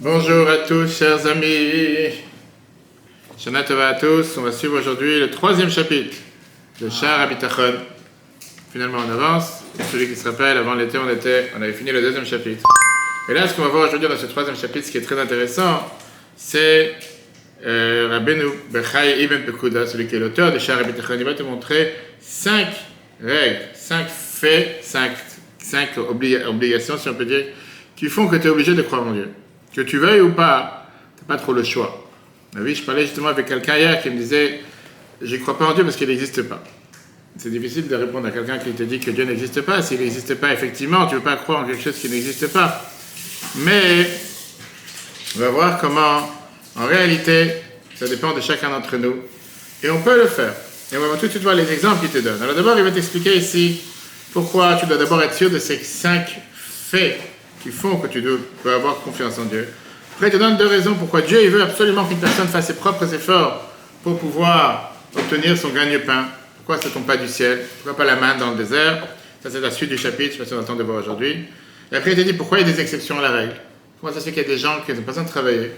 Bonjour 0.00 0.48
à 0.48 0.58
tous, 0.58 0.98
chers 0.98 1.26
amis. 1.26 2.14
Shana 3.38 3.62
Tova 3.62 3.88
à 3.88 3.94
tous. 3.94 4.36
On 4.38 4.42
va 4.42 4.52
suivre 4.52 4.78
aujourd'hui 4.78 5.20
le 5.20 5.30
troisième 5.30 5.70
chapitre 5.70 6.16
de 6.80 6.88
Shah 6.88 7.20
Abitachon. 7.22 7.74
Finalement, 8.72 8.98
on 9.06 9.10
avance. 9.10 9.62
Celui 9.92 10.08
qui 10.08 10.16
se 10.16 10.28
rappelle, 10.28 10.56
avant 10.56 10.74
l'été, 10.74 10.98
on, 10.98 11.08
était, 11.10 11.50
on 11.56 11.62
avait 11.62 11.72
fini 11.72 11.90
le 11.92 12.00
deuxième 12.00 12.24
chapitre. 12.24 12.62
Et 13.28 13.34
là, 13.34 13.46
ce 13.46 13.54
qu'on 13.54 13.62
va 13.62 13.68
voir 13.68 13.88
aujourd'hui 13.88 14.08
dans 14.08 14.16
ce 14.16 14.26
troisième 14.26 14.56
chapitre, 14.56 14.86
ce 14.86 14.92
qui 14.92 14.98
est 14.98 15.02
très 15.02 15.18
intéressant, 15.20 15.86
c'est 16.36 16.94
euh, 17.66 18.08
Rabbeinu 18.10 18.44
Bechai 18.70 19.22
Ibn 19.22 19.38
Pekuda, 19.44 19.86
celui 19.86 20.06
qui 20.06 20.16
est 20.16 20.18
l'auteur 20.18 20.52
de 20.52 20.58
Shah 20.58 20.78
Abitachon. 20.78 21.14
Il 21.18 21.24
va 21.24 21.34
te 21.34 21.42
montrer 21.42 21.94
cinq 22.20 22.68
règles, 23.22 23.60
cinq 23.74 24.06
faits, 24.08 24.78
cinq, 24.82 25.12
cinq 25.58 25.96
obli- 25.98 26.42
obligations, 26.46 26.96
si 26.96 27.08
on 27.08 27.14
peut 27.14 27.26
dire, 27.26 27.44
qui 28.00 28.08
font 28.08 28.28
que 28.28 28.36
tu 28.36 28.46
es 28.46 28.50
obligé 28.50 28.72
de 28.72 28.80
croire 28.80 29.06
en 29.06 29.12
Dieu. 29.12 29.28
Que 29.74 29.82
tu 29.82 29.98
veuilles 29.98 30.22
ou 30.22 30.32
pas, 30.32 30.86
tu 31.18 31.22
n'as 31.22 31.36
pas 31.36 31.40
trop 31.40 31.52
le 31.52 31.62
choix. 31.62 32.08
Oui, 32.56 32.74
je 32.74 32.82
parlais 32.82 33.02
justement 33.02 33.28
avec 33.28 33.44
quelqu'un 33.44 33.76
hier 33.76 34.02
qui 34.02 34.08
me 34.08 34.16
disait 34.16 34.60
Je 35.20 35.36
ne 35.36 35.40
crois 35.42 35.58
pas 35.58 35.66
en 35.66 35.74
Dieu 35.74 35.84
parce 35.84 35.96
qu'il 35.96 36.08
n'existe 36.08 36.40
pas. 36.44 36.64
C'est 37.36 37.50
difficile 37.50 37.88
de 37.88 37.94
répondre 37.94 38.26
à 38.26 38.30
quelqu'un 38.30 38.56
qui 38.56 38.70
te 38.70 38.84
dit 38.84 39.00
que 39.00 39.10
Dieu 39.10 39.24
n'existe 39.24 39.60
pas. 39.60 39.82
S'il 39.82 40.00
n'existe 40.00 40.34
pas, 40.36 40.50
effectivement, 40.50 41.06
tu 41.06 41.12
ne 41.12 41.18
veux 41.18 41.24
pas 41.24 41.36
croire 41.36 41.60
en 41.60 41.66
quelque 41.66 41.82
chose 41.82 41.98
qui 41.98 42.08
n'existe 42.08 42.50
pas. 42.50 42.90
Mais 43.56 44.08
on 45.36 45.40
va 45.40 45.50
voir 45.50 45.78
comment, 45.78 46.26
en 46.76 46.86
réalité, 46.86 47.52
ça 47.96 48.08
dépend 48.08 48.32
de 48.32 48.40
chacun 48.40 48.70
d'entre 48.70 48.96
nous. 48.96 49.16
Et 49.82 49.90
on 49.90 50.00
peut 50.00 50.16
le 50.16 50.26
faire. 50.26 50.54
Et 50.90 50.96
on 50.96 51.06
va 51.06 51.18
tout 51.18 51.26
de 51.26 51.30
suite 51.30 51.42
voir 51.42 51.54
les 51.54 51.70
exemples 51.70 52.00
qu'il 52.00 52.08
te 52.08 52.26
donne. 52.26 52.42
Alors 52.42 52.54
d'abord, 52.54 52.78
il 52.78 52.82
va 52.82 52.92
t'expliquer 52.92 53.36
ici 53.36 53.82
pourquoi 54.32 54.76
tu 54.76 54.86
dois 54.86 54.96
d'abord 54.96 55.22
être 55.22 55.34
sûr 55.34 55.50
de 55.50 55.58
ces 55.58 55.76
cinq 55.76 56.40
faits 56.90 57.29
qui 57.62 57.70
font 57.70 57.96
que 57.96 58.06
tu 58.06 58.22
peux 58.62 58.72
avoir 58.72 59.00
confiance 59.00 59.38
en 59.38 59.44
Dieu. 59.44 59.68
Après, 60.14 60.28
il 60.28 60.32
te 60.32 60.36
donne 60.36 60.56
deux 60.56 60.66
raisons 60.66 60.94
pourquoi 60.94 61.22
Dieu 61.22 61.48
veut 61.48 61.62
absolument 61.62 62.04
qu'une 62.04 62.18
personne 62.18 62.48
fasse 62.48 62.66
ses 62.66 62.76
propres 62.76 63.12
efforts 63.14 63.70
pour 64.02 64.18
pouvoir 64.18 64.94
obtenir 65.16 65.56
son 65.56 65.70
gagne-pain. 65.70 66.26
Pourquoi 66.56 66.78
ça 66.80 66.88
ne 66.88 66.94
tombe 66.94 67.06
pas 67.06 67.16
du 67.16 67.28
ciel? 67.28 67.60
Pourquoi 67.76 67.96
pas 67.96 68.04
la 68.04 68.20
main 68.20 68.36
dans 68.36 68.50
le 68.50 68.56
désert? 68.56 69.06
Ça, 69.42 69.48
c'est 69.50 69.60
la 69.60 69.70
suite 69.70 69.90
du 69.90 69.96
chapitre, 69.96 70.34
je 70.36 70.42
ne 70.42 70.46
sais 70.46 70.54
pas 70.54 70.62
si 70.62 70.70
on 70.70 70.76
de 70.76 70.82
voir 70.82 70.98
aujourd'hui. 70.98 71.46
Et 71.90 71.96
après, 71.96 72.12
il 72.12 72.16
te 72.16 72.20
dit 72.22 72.34
pourquoi 72.34 72.60
il 72.60 72.66
y 72.66 72.70
a 72.70 72.72
des 72.72 72.80
exceptions 72.80 73.18
à 73.18 73.22
la 73.22 73.30
règle. 73.30 73.54
Comment 74.00 74.12
ça 74.12 74.20
se 74.20 74.26
fait 74.26 74.32
qu'il 74.32 74.42
y 74.42 74.46
a 74.46 74.48
des 74.48 74.58
gens 74.58 74.80
qui 74.84 74.92
n'ont 74.92 75.00
pas 75.00 75.12
besoin 75.12 75.24
de 75.24 75.28
travailler, 75.28 75.72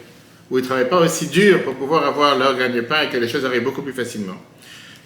ou 0.50 0.58
ils 0.58 0.62
ne 0.62 0.66
travaillent 0.66 0.88
pas 0.88 1.00
aussi 1.00 1.26
dur 1.28 1.62
pour 1.62 1.74
pouvoir 1.74 2.04
avoir 2.06 2.36
leur 2.36 2.56
gagne-pain 2.56 3.02
et 3.02 3.08
que 3.08 3.16
les 3.16 3.28
choses 3.28 3.44
arrivent 3.44 3.64
beaucoup 3.64 3.82
plus 3.82 3.92
facilement? 3.92 4.36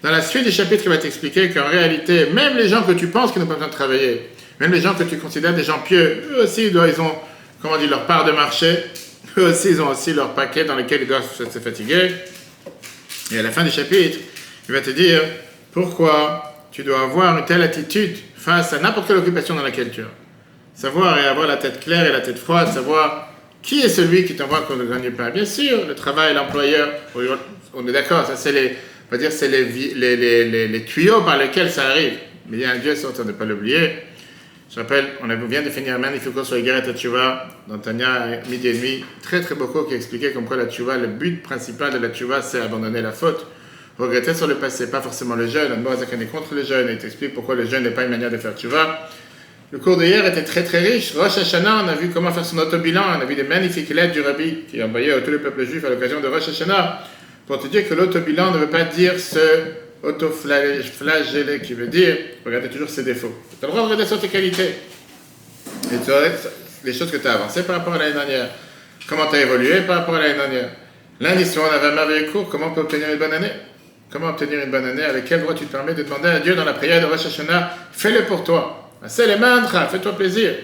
Dans 0.03 0.11
la 0.11 0.21
suite 0.21 0.45
du 0.45 0.53
chapitre, 0.53 0.83
il 0.85 0.89
va 0.89 0.99
t'expliquer 0.99 1.51
qu'en 1.51 1.69
réalité, 1.69 2.31
même 2.31 2.57
les 2.57 2.69
gens 2.69 2.83
que 2.83 2.93
tu 2.93 3.07
penses 3.09 3.33
qui 3.33 3.39
n'ont 3.39 3.47
pas 3.47 3.55
besoin 3.55 3.69
de 3.69 3.73
travailler, 3.73 4.29
même 4.61 4.73
les 4.73 4.81
gens 4.81 4.95
que 4.95 5.05
tu 5.05 5.19
considères 5.19 5.55
des 5.55 5.65
gens 5.65 5.79
pieux, 5.81 6.23
eux 6.33 6.45
aussi, 6.45 6.67
ils 6.67 7.01
ont, 7.01 7.15
comment 7.61 7.77
dire, 7.79 7.91
leur 7.91 8.07
part 8.07 8.25
de 8.25 8.33
marché. 8.33 8.77
Eux 9.39 9.51
aussi, 9.51 9.69
ils 9.69 9.83
ont 9.83 9.89
aussi 9.89 10.15
leur 10.15 10.33
paquet 10.33 10.65
dans 10.65 10.75
lequel 10.75 11.03
ils 11.03 11.07
doivent 11.07 11.29
se 11.37 11.59
fatiguer. 11.59 12.11
Et 13.31 13.39
à 13.39 13.43
la 13.43 13.51
fin 13.51 13.65
du 13.65 13.71
chapitre, 13.71 14.19
il 14.67 14.75
va 14.75 14.81
te 14.81 14.89
dire 14.91 15.21
pourquoi 15.73 16.55
tu 16.73 16.83
dois 16.85 17.03
avoir 17.03 17.37
une 17.37 17.45
telle 17.45 17.61
attitude 17.61 18.17
face 18.35 18.73
à 18.73 18.79
n'importe 18.79 19.09
quelle 19.09 19.19
occupation 19.19 19.55
dans 19.55 19.63
laquelle 19.63 19.91
tu 19.91 20.01
es. 20.01 20.05
Savoir 20.75 21.19
et 21.19 21.27
avoir 21.27 21.47
la 21.47 21.57
tête 21.57 21.81
claire 21.81 22.07
et 22.07 22.13
la 22.13 22.21
tête 22.21 22.39
froide, 22.39 22.69
savoir 22.69 23.29
qui 23.63 23.81
est 23.81 23.89
celui 23.89 24.25
qui 24.25 24.37
t'envoie 24.37 24.63
qu'on 24.63 24.77
ne 24.77 24.85
gagne 24.85 25.11
pas. 25.11 25.31
Bien 25.31 25.45
sûr, 25.45 25.87
le 25.87 25.95
travail, 25.95 26.35
l'employeur, 26.35 26.89
on 27.75 27.87
est 27.87 27.93
d'accord, 27.93 28.27
ça 28.27 28.37
c'est 28.37 28.53
les, 28.53 28.77
on 29.09 29.13
va 29.13 29.19
dire, 29.19 29.33
c'est 29.33 29.49
les, 29.49 29.65
les, 29.65 30.69
les 30.69 30.85
tuyaux 30.85 31.23
par 31.23 31.37
lesquels 31.37 31.71
ça 31.71 31.89
arrive. 31.89 32.15
Mais 32.49 32.59
il 32.59 32.61
y 32.61 32.65
a 32.65 32.71
un 32.71 32.79
Dieu, 32.79 32.95
ça, 32.95 33.09
on 33.19 33.25
ne 33.25 33.33
pas 33.33 33.45
l'oublier. 33.45 33.97
Je 34.69 34.81
rappelle, 34.81 35.05
on 35.23 35.47
vient 35.47 35.63
de 35.63 35.71
finir 35.71 35.95
un 35.95 35.99
magnifique 35.99 36.35
cours 36.35 36.45
sur 36.45 36.57
les 36.57 36.63
guerres 36.63 36.87
et 36.87 36.93
Tchouva 36.93 37.47
dans 37.69 37.79
Tania, 37.79 38.41
midi 38.51 38.67
et 38.67 38.73
demi. 38.75 39.05
Très 39.23 39.41
très 39.41 39.55
beaucoup 39.55 39.85
qui 39.85 39.95
expliquait 39.95 40.33
comme 40.33 40.45
quoi 40.45 40.57
la 40.57 40.67
Tchouva, 40.67 40.97
le 40.97 41.07
but 41.07 41.41
principal 41.41 41.93
de 41.93 41.99
la 41.99 42.09
Tchouva, 42.09 42.43
c'est 42.43 42.61
abandonner 42.61 43.01
la 43.01 43.13
faute. 43.13 43.47
Regretter 43.97 44.35
sur 44.35 44.49
le 44.49 44.57
passé, 44.57 44.91
pas 44.91 45.01
forcément 45.01 45.37
le 45.37 45.47
jeûne. 45.47 45.71
Admorazakan 45.71 46.21
est 46.21 46.27
contre 46.27 46.55
le 46.55 46.65
jeûne 46.65 46.89
et 46.89 46.93
il 46.95 46.99
t'explique 46.99 47.33
pourquoi 47.33 47.55
le 47.55 47.65
jeûne 47.65 47.85
n'est 47.85 47.91
pas 47.91 48.05
une 48.05 48.11
manière 48.11 48.31
de 48.31 48.39
faire 48.39 48.55
Tchouva. 48.55 49.09
Le 49.71 49.79
cours 49.79 49.97
d'hier 49.97 50.27
était 50.27 50.45
très 50.45 50.65
très 50.65 50.81
riche. 50.81 51.15
Rosh 51.15 51.39
Hashanah, 51.39 51.85
on 51.85 51.89
a 51.89 51.95
vu 51.95 52.11
comment 52.11 52.33
faire 52.33 52.45
son 52.45 52.59
autobilan. 52.59 53.03
On 53.17 53.21
a 53.21 53.25
vu 53.25 53.37
des 53.37 53.45
magnifiques 53.45 53.89
lettres 53.91 54.15
du 54.15 54.21
Rabbi 54.21 54.65
qui 54.69 54.83
envoyait 54.83 55.13
à 55.13 55.21
tous 55.21 55.31
les 55.31 55.39
peuples 55.39 55.65
juifs 55.65 55.85
à 55.85 55.91
l'occasion 55.91 56.21
de 56.21 56.27
Rosh 56.27 56.49
Hashanah 56.49 57.05
pour 57.47 57.61
te 57.61 57.69
dire 57.69 57.89
que 57.89 57.95
l'autobilan 57.95 58.51
ne 58.51 58.59
veut 58.59 58.71
pas 58.71 58.83
dire 58.83 59.19
se 59.19 59.39
auto-flageller, 60.03 61.61
qui 61.61 61.75
veut 61.75 61.89
dire 61.89 62.17
regarder 62.45 62.69
toujours 62.69 62.91
ses 62.91 63.03
défauts. 63.03 63.35
Tu 63.59 63.65
as 63.65 63.69
le 63.69 63.73
droit 63.73 63.83
de 63.83 63.93
regarder 63.93 64.07
sur 64.07 64.21
tes 64.21 64.29
qualités. 64.29 64.75
Et 65.93 65.99
tu 66.05 66.11
les 66.85 66.93
choses 66.93 67.11
que 67.11 67.17
tu 67.17 67.27
as 67.27 67.35
avancées 67.35 67.65
par 67.65 67.77
rapport 67.77 67.95
à 67.95 67.99
l'année 67.99 68.15
dernière. 68.15 68.49
Comment 69.09 69.27
tu 69.27 69.37
as 69.37 69.43
évolué 69.43 69.81
par 69.83 69.99
rapport 69.99 70.17
à 70.17 70.21
l'année 70.21 70.35
dernière. 70.35 70.71
Lundi 71.21 71.45
soir, 71.45 71.71
on 71.71 71.75
avait 71.75 71.89
un 71.89 71.95
merveilleux 71.95 72.31
cours. 72.31 72.49
Comment 72.49 72.67
on 72.69 72.75
peut 72.75 72.83
obtenir 72.83 73.09
une 73.11 73.19
bonne 73.19 73.33
année 73.33 73.53
Comment 74.11 74.29
obtenir 74.29 74.61
une 74.65 74.71
bonne 74.71 74.85
année 74.85 75.03
Avec 75.03 75.25
quel 75.25 75.43
droit 75.43 75.55
tu 75.55 75.67
te 75.67 75.73
permets 75.73 75.95
de 75.95 76.03
demander 76.03 76.29
à 76.29 76.41
Dieu 76.41 76.55
dans 76.55 76.65
la 76.65 76.75
prière 76.75 77.01
de 77.01 77.07
Rosh 77.07 77.27
Hashanah 77.27 77.71
Fais-le 77.93 78.25
pour 78.25 78.45
toi. 78.45 78.91
C'est 79.07 79.27
les 79.27 79.37
mantra, 79.37 79.87
fais-toi 79.89 80.17
plaisir. 80.17 80.55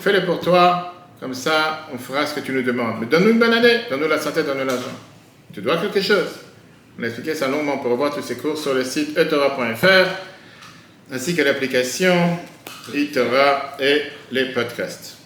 Fais-le 0.00 0.24
pour 0.24 0.40
toi. 0.40 0.94
Comme 1.20 1.34
ça, 1.34 1.88
on 1.94 1.98
fera 1.98 2.26
ce 2.26 2.34
que 2.34 2.40
tu 2.40 2.52
nous 2.52 2.62
demandes. 2.62 2.96
Mais 3.00 3.06
donne-nous 3.06 3.30
une 3.30 3.38
bonne 3.38 3.52
année. 3.52 3.82
Donne-nous 3.88 4.08
la 4.08 4.18
santé, 4.18 4.42
donne-nous 4.42 4.66
l'argent. 4.66 4.90
Tu 5.54 5.60
dois 5.60 5.76
quelque 5.76 6.00
chose. 6.00 6.26
On 6.98 7.02
a 7.02 7.06
expliqué 7.06 7.34
ça 7.34 7.48
longuement 7.48 7.78
pour 7.78 7.90
revoir 7.90 8.14
tous 8.14 8.22
ces 8.22 8.36
cours 8.36 8.58
sur 8.58 8.74
le 8.74 8.84
site 8.84 9.16
etora.fr 9.16 10.08
ainsi 11.10 11.34
que 11.34 11.42
l'application 11.42 12.38
eTora 12.94 13.76
et 13.80 14.02
les 14.30 14.46
podcasts. 14.52 15.16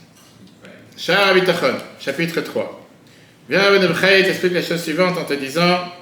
Shah 0.97 1.35
Bitachon, 1.35 1.75
chapitre 2.01 2.41
3. 2.41 2.89
Viens 3.49 3.71
Ben 3.71 3.87
Bchai 3.93 4.25
t'explique 4.25 4.55
la 4.55 4.63
chose 4.63 4.83
suivante 4.83 5.19
en 5.19 5.25
te 5.25 5.35
disant 5.35 5.93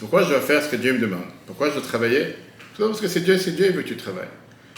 pourquoi 0.00 0.24
je 0.24 0.30
dois 0.30 0.40
faire 0.40 0.62
ce 0.62 0.68
que 0.68 0.76
Dieu 0.76 0.92
me 0.94 0.98
demande? 0.98 1.26
Pourquoi 1.46 1.68
je 1.68 1.74
dois 1.74 1.82
travailler? 1.82 2.34
Tout 2.76 2.86
parce 2.86 3.00
que 3.00 3.06
c'est 3.06 3.20
Dieu, 3.20 3.38
c'est 3.38 3.52
Dieu, 3.52 3.66
il 3.68 3.72
veut 3.72 3.82
que 3.82 3.88
tu 3.88 3.96
travailles. 3.96 4.26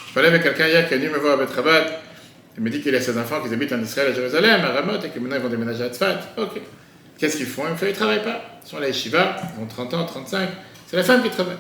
Je 0.09 0.13
parlais 0.13 0.29
avec 0.29 0.43
quelqu'un 0.43 0.67
hier 0.67 0.87
qui 0.87 0.95
est 0.95 0.99
venu 0.99 1.09
me 1.09 1.19
voir 1.19 1.35
à 1.35 1.37
Betrabat. 1.37 2.03
Il 2.57 2.63
me 2.63 2.69
dit 2.69 2.81
qu'il 2.83 2.95
a 2.95 3.01
ses 3.01 3.17
enfants 3.17 3.41
qui 3.41 3.53
habitent 3.53 3.73
en 3.73 3.83
Israël, 3.83 4.13
à 4.13 4.15
Jérusalem, 4.15 4.61
à 4.63 4.73
Ramoth, 4.73 5.05
et 5.05 5.09
que 5.09 5.19
maintenant 5.19 5.37
ils 5.37 5.43
vont 5.43 5.49
déménager 5.49 5.85
à 5.85 5.89
Tzfat. 5.89 6.35
Ok. 6.37 6.61
Qu'est-ce 7.19 7.37
qu'ils 7.37 7.47
font? 7.47 7.63
Ils 7.81 7.89
ne 7.89 7.93
travaillent 7.93 8.23
pas. 8.23 8.43
Ils 8.65 8.69
sont 8.69 8.77
à 8.79 8.81
la 8.81 8.89
yeshiva, 8.89 9.37
ils 9.57 9.63
ont 9.63 9.67
30 9.67 9.95
ans, 9.95 10.05
35. 10.05 10.49
C'est 10.87 10.97
la 10.97 11.05
femme 11.05 11.23
qui 11.23 11.31
travaille. 11.31 11.57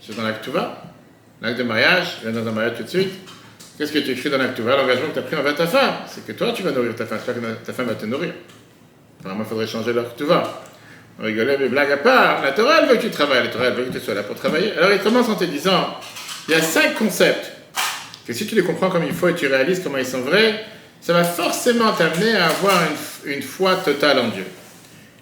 Suis 0.00 0.14
dans 0.14 0.22
l'acte 0.22 0.44
Touva, 0.44 0.82
l'acte 1.40 1.58
de 1.58 1.62
mariage, 1.64 2.18
je 2.22 2.28
viens 2.28 2.40
dans 2.40 2.48
un 2.48 2.52
mariage 2.52 2.76
tout 2.76 2.82
de 2.82 2.88
suite. 2.88 3.12
Qu'est-ce 3.78 3.92
que 3.92 3.98
tu 3.98 4.10
écris 4.10 4.28
dans 4.28 4.38
l'acte 4.38 4.56
Touva 4.56 4.76
L'engagement 4.76 5.08
que 5.08 5.14
tu 5.14 5.18
as 5.18 5.22
pris 5.22 5.36
envers 5.36 5.54
ta 5.54 5.66
femme. 5.66 5.94
C'est 6.06 6.26
que 6.26 6.32
toi, 6.32 6.52
tu 6.52 6.62
vas 6.62 6.70
nourrir 6.72 6.94
ta 6.94 7.06
femme, 7.06 7.18
c'est 7.24 7.32
pas 7.32 7.40
que 7.40 7.64
ta 7.64 7.72
femme 7.72 7.86
va 7.86 7.94
te 7.94 8.04
nourrir. 8.04 8.34
Vraiment, 9.22 9.40
il 9.40 9.46
faudrait 9.46 9.66
changer 9.66 9.92
l'acte 9.94 10.18
Touva. 10.18 10.62
On 11.18 11.24
rigolait, 11.24 11.56
mais 11.58 11.68
blague 11.68 11.92
à 11.92 11.96
part, 11.96 12.42
la 12.42 12.52
Torah, 12.52 12.80
elle 12.82 12.88
veut 12.88 12.96
que 12.96 13.02
tu 13.02 13.10
travailles, 13.10 13.44
la 13.44 13.50
Torah, 13.50 13.66
elle 13.66 13.74
veut 13.74 13.84
que 13.84 13.92
tu 13.96 14.00
sois 14.00 14.14
là 14.14 14.24
pour 14.24 14.36
travailler. 14.36 14.72
Alors, 14.76 14.92
il 14.92 14.98
commence 14.98 15.28
en 15.28 15.36
te 15.36 15.44
disant, 15.44 15.96
il 16.48 16.52
y 16.52 16.54
a 16.54 16.60
cinq 16.60 16.94
concepts 16.94 17.52
que 18.26 18.32
si 18.32 18.46
tu 18.46 18.54
les 18.54 18.62
comprends 18.62 18.90
comme 18.90 19.04
il 19.04 19.12
faut 19.12 19.28
et 19.28 19.34
tu 19.34 19.46
réalises 19.46 19.80
comment 19.82 19.98
ils 19.98 20.06
sont 20.06 20.22
vrais, 20.22 20.64
ça 21.00 21.12
va 21.12 21.24
forcément 21.24 21.92
t'amener 21.92 22.34
à 22.36 22.48
avoir 22.48 22.82
une, 23.24 23.32
une 23.32 23.42
foi 23.42 23.76
totale 23.76 24.18
en 24.18 24.28
Dieu. 24.28 24.44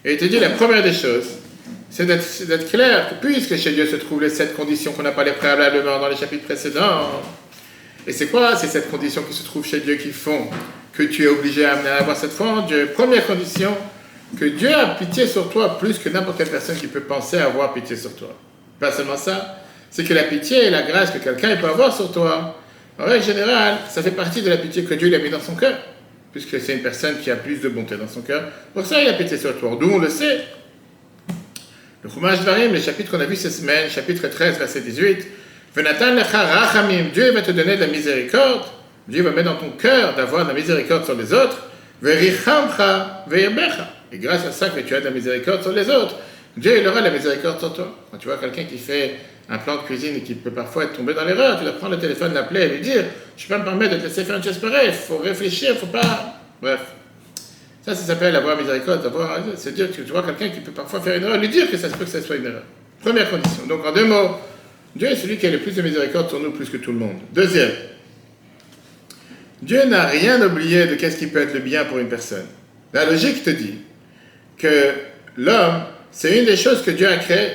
Et 0.04 0.14
il 0.14 0.18
te 0.18 0.24
dit 0.24 0.40
la 0.40 0.50
première 0.50 0.82
des 0.82 0.92
choses, 0.92 1.28
c'est 1.90 2.06
d'être 2.06 2.70
clair 2.70 3.10
que 3.10 3.26
puisque 3.26 3.56
chez 3.56 3.72
Dieu 3.72 3.86
se 3.86 3.96
trouvent 3.96 4.22
les 4.22 4.30
sept 4.30 4.56
conditions 4.56 4.92
qu'on 4.92 5.02
n'a 5.02 5.12
pas 5.12 5.24
les 5.24 5.32
préalablement 5.32 6.00
dans 6.00 6.08
les 6.08 6.16
chapitres 6.16 6.44
précédents, 6.44 7.22
et 8.06 8.12
c'est 8.12 8.26
quoi 8.26 8.56
ces 8.56 8.66
sept 8.66 8.90
conditions 8.90 9.22
qui 9.22 9.34
se 9.34 9.44
trouvent 9.44 9.66
chez 9.66 9.80
Dieu 9.80 9.94
qui 9.94 10.10
font 10.10 10.48
que 10.92 11.04
tu 11.04 11.24
es 11.24 11.28
obligé 11.28 11.64
à 11.64 11.74
amener 11.74 11.90
à 11.90 11.96
avoir 11.98 12.16
cette 12.16 12.32
foi 12.32 12.48
en 12.48 12.66
Dieu? 12.66 12.90
Première 12.94 13.26
condition, 13.26 13.76
que 14.38 14.46
Dieu 14.46 14.74
a 14.74 14.86
pitié 14.94 15.26
sur 15.26 15.50
toi 15.50 15.78
plus 15.78 15.98
que 15.98 16.08
n'importe 16.08 16.38
quelle 16.38 16.50
personne 16.50 16.76
qui 16.76 16.88
peut 16.88 17.00
penser 17.00 17.38
avoir 17.38 17.72
pitié 17.72 17.96
sur 17.96 18.16
toi. 18.16 18.36
Pas 18.80 18.90
seulement 18.90 19.16
ça, 19.16 19.58
c'est 19.90 20.04
que 20.04 20.14
la 20.14 20.24
pitié 20.24 20.64
et 20.64 20.70
la 20.70 20.82
grâce 20.82 21.10
que 21.10 21.18
quelqu'un 21.18 21.54
peut 21.56 21.68
avoir 21.68 21.94
sur 21.94 22.10
toi, 22.10 22.58
en 22.98 23.04
règle 23.04 23.24
générale, 23.24 23.78
ça 23.88 24.02
fait 24.02 24.10
partie 24.10 24.42
de 24.42 24.50
la 24.50 24.56
pitié 24.56 24.84
que 24.84 24.94
Dieu 24.94 25.14
a 25.14 25.18
mis 25.18 25.30
dans 25.30 25.40
son 25.40 25.54
cœur, 25.54 25.78
puisque 26.32 26.60
c'est 26.60 26.74
une 26.74 26.82
personne 26.82 27.18
qui 27.20 27.30
a 27.30 27.36
plus 27.36 27.60
de 27.60 27.68
bonté 27.68 27.96
dans 27.96 28.08
son 28.08 28.22
cœur. 28.22 28.44
Pour 28.74 28.86
ça, 28.86 29.00
il 29.00 29.08
a 29.08 29.12
pitié 29.12 29.36
sur 29.36 29.58
toi. 29.58 29.76
D'où 29.78 29.90
on 29.90 29.98
le 29.98 30.08
sait. 30.08 30.40
Le 32.02 32.10
Chumash 32.10 32.40
Dvarim, 32.40 32.72
le 32.72 32.80
chapitre 32.80 33.12
qu'on 33.12 33.20
a 33.20 33.26
vu 33.26 33.36
cette 33.36 33.52
semaine, 33.52 33.88
chapitre 33.88 34.26
13, 34.26 34.58
verset 34.58 34.80
18, 34.80 35.26
Venatan 35.74 36.16
rachamim, 36.16 37.10
Dieu 37.12 37.30
va 37.30 37.42
te 37.42 37.52
donner 37.52 37.76
de 37.76 37.82
la 37.82 37.86
miséricorde, 37.86 38.64
Dieu 39.06 39.22
va 39.22 39.30
mettre 39.30 39.50
dans 39.50 39.56
ton 39.56 39.70
cœur 39.70 40.14
d'avoir 40.16 40.44
de 40.44 40.48
la 40.48 40.54
miséricorde 40.54 41.04
sur 41.04 41.14
les 41.14 41.32
autres, 41.32 41.68
verichamcha 42.02 43.24
veirbecha. 43.28 43.88
Et 44.10 44.18
grâce 44.18 44.44
à 44.44 44.52
ça 44.52 44.68
que 44.70 44.80
tu 44.80 44.94
as 44.94 45.00
de 45.00 45.04
la 45.04 45.10
miséricorde 45.12 45.62
sur 45.62 45.72
les 45.72 45.88
autres, 45.88 46.16
Dieu 46.56 46.80
il 46.80 46.86
aura 46.86 47.00
la 47.00 47.10
miséricorde 47.10 47.58
sur 47.58 47.72
toi. 47.72 47.94
Quand 48.10 48.18
tu 48.18 48.28
vois 48.28 48.36
quelqu'un 48.36 48.64
qui 48.64 48.78
fait 48.78 49.16
un 49.48 49.58
plan 49.58 49.76
de 49.76 49.82
cuisine 49.82 50.16
et 50.16 50.20
qui 50.20 50.34
peut 50.34 50.50
parfois 50.50 50.84
être 50.84 50.94
tombé 50.94 51.14
dans 51.14 51.24
l'erreur, 51.24 51.58
tu 51.58 51.64
dois 51.64 51.72
prendre 51.74 51.94
le 51.94 52.00
téléphone, 52.00 52.34
l'appeler 52.34 52.62
et 52.62 52.68
lui 52.68 52.80
dire 52.80 53.04
Je 53.36 53.46
peux 53.46 53.54
pas 53.54 53.58
me 53.58 53.64
permettre 53.64 53.94
de 53.94 54.00
te 54.00 54.04
laisser 54.04 54.24
faire 54.24 54.36
une 54.36 54.44
chose 54.44 54.58
pareille, 54.58 54.88
il 54.88 54.92
faut 54.92 55.18
réfléchir, 55.18 55.70
il 55.74 55.78
faut 55.78 55.86
pas. 55.86 56.40
Bref. 56.60 56.80
Ça, 57.84 57.94
ça 57.96 58.04
s'appelle 58.04 58.36
avoir 58.36 58.56
miséricorde, 58.56 59.04
avoir, 59.04 59.40
c'est 59.56 59.74
dire 59.74 59.90
que 59.90 60.02
tu 60.02 60.02
vois 60.02 60.22
quelqu'un 60.22 60.50
qui 60.50 60.60
peut 60.60 60.70
parfois 60.70 61.00
faire 61.00 61.16
une 61.16 61.24
erreur, 61.24 61.38
lui 61.38 61.48
dire 61.48 61.68
que 61.68 61.76
ça 61.76 61.88
se 61.88 61.96
peut 61.96 62.04
que 62.04 62.10
ça 62.10 62.22
soit 62.22 62.36
une 62.36 62.46
erreur. 62.46 62.62
Première 63.00 63.28
condition. 63.28 63.66
Donc 63.66 63.84
en 63.84 63.92
deux 63.92 64.04
mots, 64.04 64.36
Dieu 64.94 65.08
est 65.08 65.16
celui 65.16 65.36
qui 65.36 65.46
a 65.46 65.50
le 65.50 65.58
plus 65.58 65.74
de 65.74 65.82
miséricorde 65.82 66.28
sur 66.28 66.38
nous 66.38 66.52
plus 66.52 66.68
que 66.68 66.76
tout 66.76 66.92
le 66.92 66.98
monde. 66.98 67.16
Deuxième, 67.32 67.72
Dieu 69.62 69.84
n'a 69.86 70.06
rien 70.06 70.40
oublié 70.44 70.86
de 70.86 70.94
qu'est-ce 70.96 71.16
qui 71.16 71.26
peut 71.26 71.40
être 71.40 71.54
le 71.54 71.60
bien 71.60 71.84
pour 71.84 71.98
une 71.98 72.08
personne. 72.08 72.46
La 72.92 73.04
logique 73.04 73.42
te 73.42 73.50
dit 73.50 73.78
que 74.58 74.92
l'homme, 75.36 75.84
c'est 76.12 76.38
une 76.38 76.44
des 76.44 76.56
choses 76.56 76.82
que 76.82 76.90
Dieu 76.90 77.08
a 77.08 77.16
créées. 77.16 77.52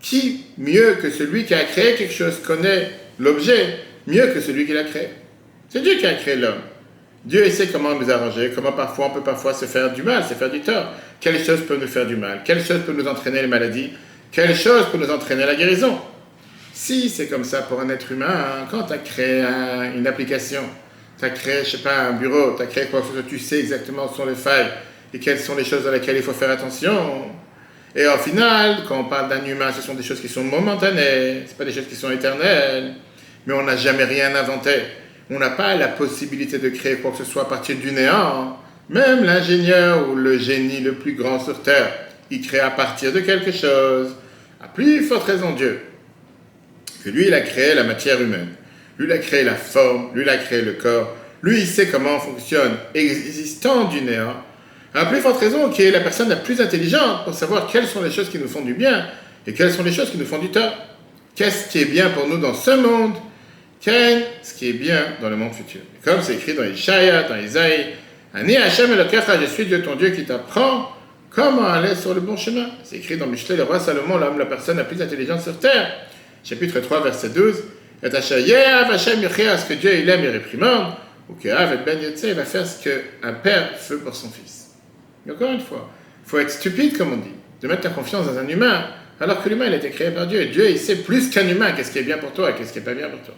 Qui, 0.00 0.46
mieux 0.58 0.96
que 1.00 1.10
celui 1.10 1.44
qui 1.44 1.54
a 1.54 1.64
créé 1.64 1.94
quelque 1.94 2.12
chose, 2.12 2.38
connaît 2.44 2.90
l'objet 3.18 3.78
mieux 4.06 4.26
que 4.28 4.40
celui 4.40 4.66
qui 4.66 4.72
l'a 4.72 4.84
créé? 4.84 5.08
C'est 5.68 5.82
Dieu 5.82 5.94
qui 5.94 6.06
a 6.06 6.14
créé 6.14 6.36
l'homme. 6.36 6.60
Dieu 7.24 7.48
sait 7.50 7.68
comment 7.68 7.94
nous 7.94 8.10
arranger, 8.10 8.50
comment 8.54 8.72
parfois 8.72 9.06
on 9.06 9.10
peut 9.10 9.20
parfois 9.20 9.52
se 9.52 9.66
faire 9.66 9.92
du 9.92 10.02
mal, 10.02 10.24
se 10.24 10.34
faire 10.34 10.50
du 10.50 10.60
tort. 10.60 10.94
Quelle 11.20 11.38
chose 11.44 11.60
peut 11.68 11.76
nous 11.76 11.86
faire 11.86 12.06
du 12.06 12.16
mal? 12.16 12.40
Quelle 12.44 12.64
chose 12.64 12.80
peut 12.86 12.94
nous 12.94 13.06
entraîner 13.06 13.42
les 13.42 13.48
maladies? 13.48 13.90
Quelle 14.32 14.56
chose 14.56 14.86
peut 14.90 14.98
nous 14.98 15.10
entraîner 15.10 15.44
la 15.44 15.54
guérison? 15.54 16.00
Si 16.72 17.10
c'est 17.10 17.26
comme 17.28 17.44
ça 17.44 17.62
pour 17.62 17.80
un 17.80 17.90
être 17.90 18.10
humain, 18.10 18.66
quand 18.70 18.84
tu 18.84 18.94
as 18.94 18.98
créé 18.98 19.44
une 19.94 20.06
application, 20.06 20.62
tu 21.18 21.24
as 21.26 21.30
créé, 21.30 21.62
je 21.62 21.70
sais 21.72 21.78
pas, 21.78 22.04
un 22.04 22.12
bureau, 22.12 22.54
tu 22.56 22.62
as 22.62 22.66
créé 22.66 22.86
quoi 22.86 23.02
que 23.02 23.20
tu 23.20 23.38
sais 23.38 23.60
exactement 23.60 24.10
où 24.10 24.16
sont 24.16 24.24
les 24.24 24.34
failles 24.34 24.70
et 25.12 25.18
quelles 25.18 25.38
sont 25.38 25.56
les 25.56 25.64
choses 25.64 25.84
dans 25.84 25.90
lesquelles 25.90 26.16
il 26.16 26.22
faut 26.22 26.32
faire 26.32 26.50
attention. 26.50 27.30
Et 27.94 28.06
au 28.06 28.18
final, 28.18 28.84
quand 28.86 29.00
on 29.00 29.04
parle 29.04 29.28
d'un 29.28 29.44
humain, 29.44 29.72
ce 29.74 29.82
sont 29.82 29.94
des 29.94 30.02
choses 30.02 30.20
qui 30.20 30.28
sont 30.28 30.44
momentanées, 30.44 31.42
ce 31.48 31.54
pas 31.54 31.64
des 31.64 31.72
choses 31.72 31.88
qui 31.88 31.96
sont 31.96 32.10
éternelles, 32.10 32.94
mais 33.46 33.54
on 33.54 33.62
n'a 33.62 33.76
jamais 33.76 34.04
rien 34.04 34.34
inventé. 34.34 34.70
On 35.30 35.38
n'a 35.38 35.50
pas 35.50 35.74
la 35.76 35.88
possibilité 35.88 36.58
de 36.58 36.68
créer 36.68 36.96
quoi 36.96 37.12
que 37.12 37.18
ce 37.18 37.24
soit 37.24 37.42
à 37.42 37.46
partir 37.46 37.76
du 37.76 37.92
néant. 37.92 38.58
Même 38.88 39.24
l'ingénieur 39.24 40.08
ou 40.08 40.16
le 40.16 40.38
génie 40.38 40.80
le 40.80 40.94
plus 40.94 41.14
grand 41.14 41.38
sur 41.38 41.62
Terre, 41.62 41.92
il 42.30 42.46
crée 42.46 42.60
à 42.60 42.70
partir 42.70 43.12
de 43.12 43.20
quelque 43.20 43.52
chose. 43.52 44.14
À 44.62 44.68
plus 44.68 45.04
forte 45.04 45.24
raison 45.24 45.52
Dieu. 45.52 45.80
Que 47.04 47.10
lui, 47.10 47.28
il 47.28 47.34
a 47.34 47.40
créé 47.40 47.74
la 47.74 47.84
matière 47.84 48.20
humaine. 48.20 48.48
Lui, 48.98 49.06
il 49.06 49.12
a 49.12 49.18
créé 49.18 49.42
la 49.44 49.54
forme. 49.54 50.10
Lui, 50.14 50.22
il 50.22 50.28
a 50.28 50.36
créé 50.36 50.62
le 50.62 50.72
corps. 50.72 51.16
Lui, 51.42 51.60
il 51.60 51.66
sait 51.66 51.88
comment 51.88 52.18
fonctionne, 52.20 52.76
existant 52.94 53.84
du 53.84 54.02
néant. 54.02 54.36
À 54.94 55.06
plus 55.06 55.20
forte 55.20 55.38
raison 55.40 55.68
qui 55.70 55.82
est 55.82 55.90
la 55.90 56.00
personne 56.00 56.28
la 56.28 56.36
plus 56.36 56.60
intelligente 56.60 57.24
pour 57.24 57.34
savoir 57.34 57.68
quelles 57.70 57.86
sont 57.86 58.02
les 58.02 58.10
choses 58.10 58.28
qui 58.28 58.38
nous 58.38 58.48
font 58.48 58.62
du 58.62 58.74
bien 58.74 59.06
et 59.46 59.52
quelles 59.52 59.72
sont 59.72 59.84
les 59.84 59.92
choses 59.92 60.10
qui 60.10 60.18
nous 60.18 60.26
font 60.26 60.38
du 60.38 60.50
tort. 60.50 60.74
Qu'est-ce 61.34 61.70
qui 61.70 61.80
est 61.80 61.84
bien 61.86 62.10
pour 62.10 62.26
nous 62.26 62.38
dans 62.38 62.54
ce 62.54 62.72
monde? 62.72 63.14
Qu'est-ce 63.80 64.54
qui 64.54 64.68
est 64.68 64.74
bien 64.74 65.00
dans 65.22 65.30
le 65.30 65.36
monde 65.36 65.54
futur? 65.54 65.80
Comme 66.04 66.20
c'est 66.22 66.34
écrit 66.34 66.54
dans 66.54 66.64
Ishaïa, 66.64 67.22
dans 67.22 67.36
Isaïe, 67.36 67.94
Ani 68.34 68.56
Hashem 68.56 68.90
je 68.94 69.46
suis 69.46 69.66
Dieu 69.66 69.82
ton 69.82 69.96
Dieu 69.96 70.10
qui 70.10 70.24
t'apprend 70.24 70.92
comment 71.30 71.66
aller 71.66 71.94
sur 71.94 72.12
le 72.12 72.20
bon 72.20 72.36
chemin. 72.36 72.66
C'est 72.84 72.96
écrit 72.96 73.16
dans 73.16 73.26
Michelet, 73.26 73.56
le 73.56 73.62
roi 73.62 73.80
Salomon, 73.80 74.18
l'homme, 74.18 74.38
la 74.38 74.46
personne 74.46 74.76
la 74.76 74.84
plus 74.84 75.00
intelligente 75.00 75.40
sur 75.40 75.58
terre. 75.58 75.92
Chapitre 76.44 76.80
3, 76.80 77.02
verset 77.02 77.30
12. 77.30 77.56
Et 78.02 78.06
Hashem 78.06 79.20
ce 79.22 79.68
que 79.68 79.74
Dieu 79.74 79.94
il 79.94 80.08
aime 80.08 80.24
et 80.24 80.30
réprimande, 80.30 80.94
ou 81.28 81.34
que 81.34 81.48
Ben 81.84 81.98
il 82.22 82.34
va 82.34 82.44
faire 82.44 82.66
ce 82.66 82.82
qu'un 82.82 83.32
père 83.32 83.76
fait 83.76 83.96
pour 83.96 84.14
son 84.14 84.30
fils. 84.30 84.59
Et 85.26 85.30
encore 85.30 85.52
une 85.52 85.60
fois, 85.60 85.88
il 86.24 86.28
faut 86.28 86.38
être 86.38 86.50
stupide, 86.50 86.96
comme 86.96 87.12
on 87.12 87.16
dit, 87.16 87.34
de 87.60 87.68
mettre 87.68 87.82
ta 87.82 87.90
confiance 87.90 88.26
dans 88.26 88.38
un 88.38 88.48
humain, 88.48 88.86
alors 89.20 89.42
que 89.42 89.48
l'humain, 89.48 89.66
il 89.66 89.74
a 89.74 89.76
été 89.76 89.90
créé 89.90 90.10
par 90.10 90.26
Dieu. 90.26 90.40
Et 90.40 90.46
Dieu, 90.46 90.70
il 90.70 90.78
sait 90.78 90.96
plus 90.96 91.28
qu'un 91.28 91.46
humain 91.46 91.72
qu'est-ce 91.72 91.90
qui 91.90 91.98
est 91.98 92.04
bien 92.04 92.18
pour 92.18 92.32
toi 92.32 92.50
et 92.50 92.54
qu'est-ce 92.54 92.72
qui 92.72 92.78
n'est 92.78 92.84
pas 92.84 92.94
bien 92.94 93.08
pour 93.10 93.20
toi. 93.20 93.34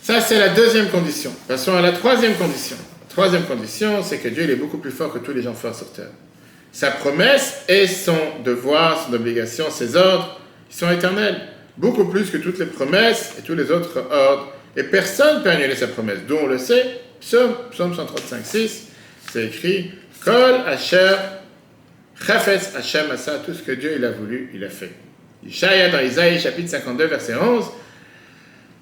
Ça, 0.00 0.20
c'est 0.20 0.38
la 0.38 0.50
deuxième 0.50 0.88
condition. 0.88 1.32
Passons 1.48 1.76
à 1.76 1.82
la 1.82 1.92
troisième 1.92 2.34
condition. 2.34 2.76
La 2.76 3.08
troisième 3.10 3.44
condition, 3.44 4.02
c'est 4.02 4.18
que 4.18 4.28
Dieu 4.28 4.44
il 4.44 4.50
est 4.50 4.56
beaucoup 4.56 4.78
plus 4.78 4.90
fort 4.90 5.12
que 5.12 5.18
tous 5.18 5.32
les 5.32 5.42
gens 5.42 5.54
forts 5.54 5.74
sur 5.74 5.92
terre. 5.92 6.10
Sa 6.72 6.90
promesse 6.90 7.62
et 7.68 7.86
son 7.86 8.16
devoir, 8.44 9.06
son 9.06 9.14
obligation, 9.14 9.70
ses 9.70 9.96
ordres, 9.96 10.40
ils 10.70 10.76
sont 10.76 10.90
éternels. 10.90 11.40
Beaucoup 11.76 12.06
plus 12.06 12.30
que 12.30 12.38
toutes 12.38 12.58
les 12.58 12.66
promesses 12.66 13.34
et 13.38 13.42
tous 13.42 13.54
les 13.54 13.70
autres 13.70 13.98
ordres. 14.10 14.52
Et 14.76 14.82
personne 14.84 15.38
ne 15.38 15.42
peut 15.42 15.50
annuler 15.50 15.76
sa 15.76 15.86
promesse. 15.88 16.18
D'où 16.26 16.36
on 16.36 16.46
le 16.46 16.58
sait, 16.58 17.00
psaume, 17.20 17.54
psaume 17.70 17.94
135, 17.94 18.44
6, 18.44 18.88
c'est 19.34 19.46
écrit 19.46 19.90
Kol 20.24 20.60
Asher 20.64 21.16
Chafetz 22.24 22.72
Hashem 22.76 23.10
Asa, 23.10 23.42
tout 23.44 23.52
ce 23.52 23.62
que 23.62 23.72
Dieu 23.72 23.94
il 23.98 24.04
a 24.04 24.12
voulu, 24.12 24.48
il 24.54 24.62
a 24.62 24.68
fait. 24.68 24.92
Ishaïa 25.44 25.88
dans 25.90 25.98
Isaïe 25.98 26.38
chapitre 26.38 26.70
52, 26.70 27.06
verset 27.06 27.34
11. 27.34 27.64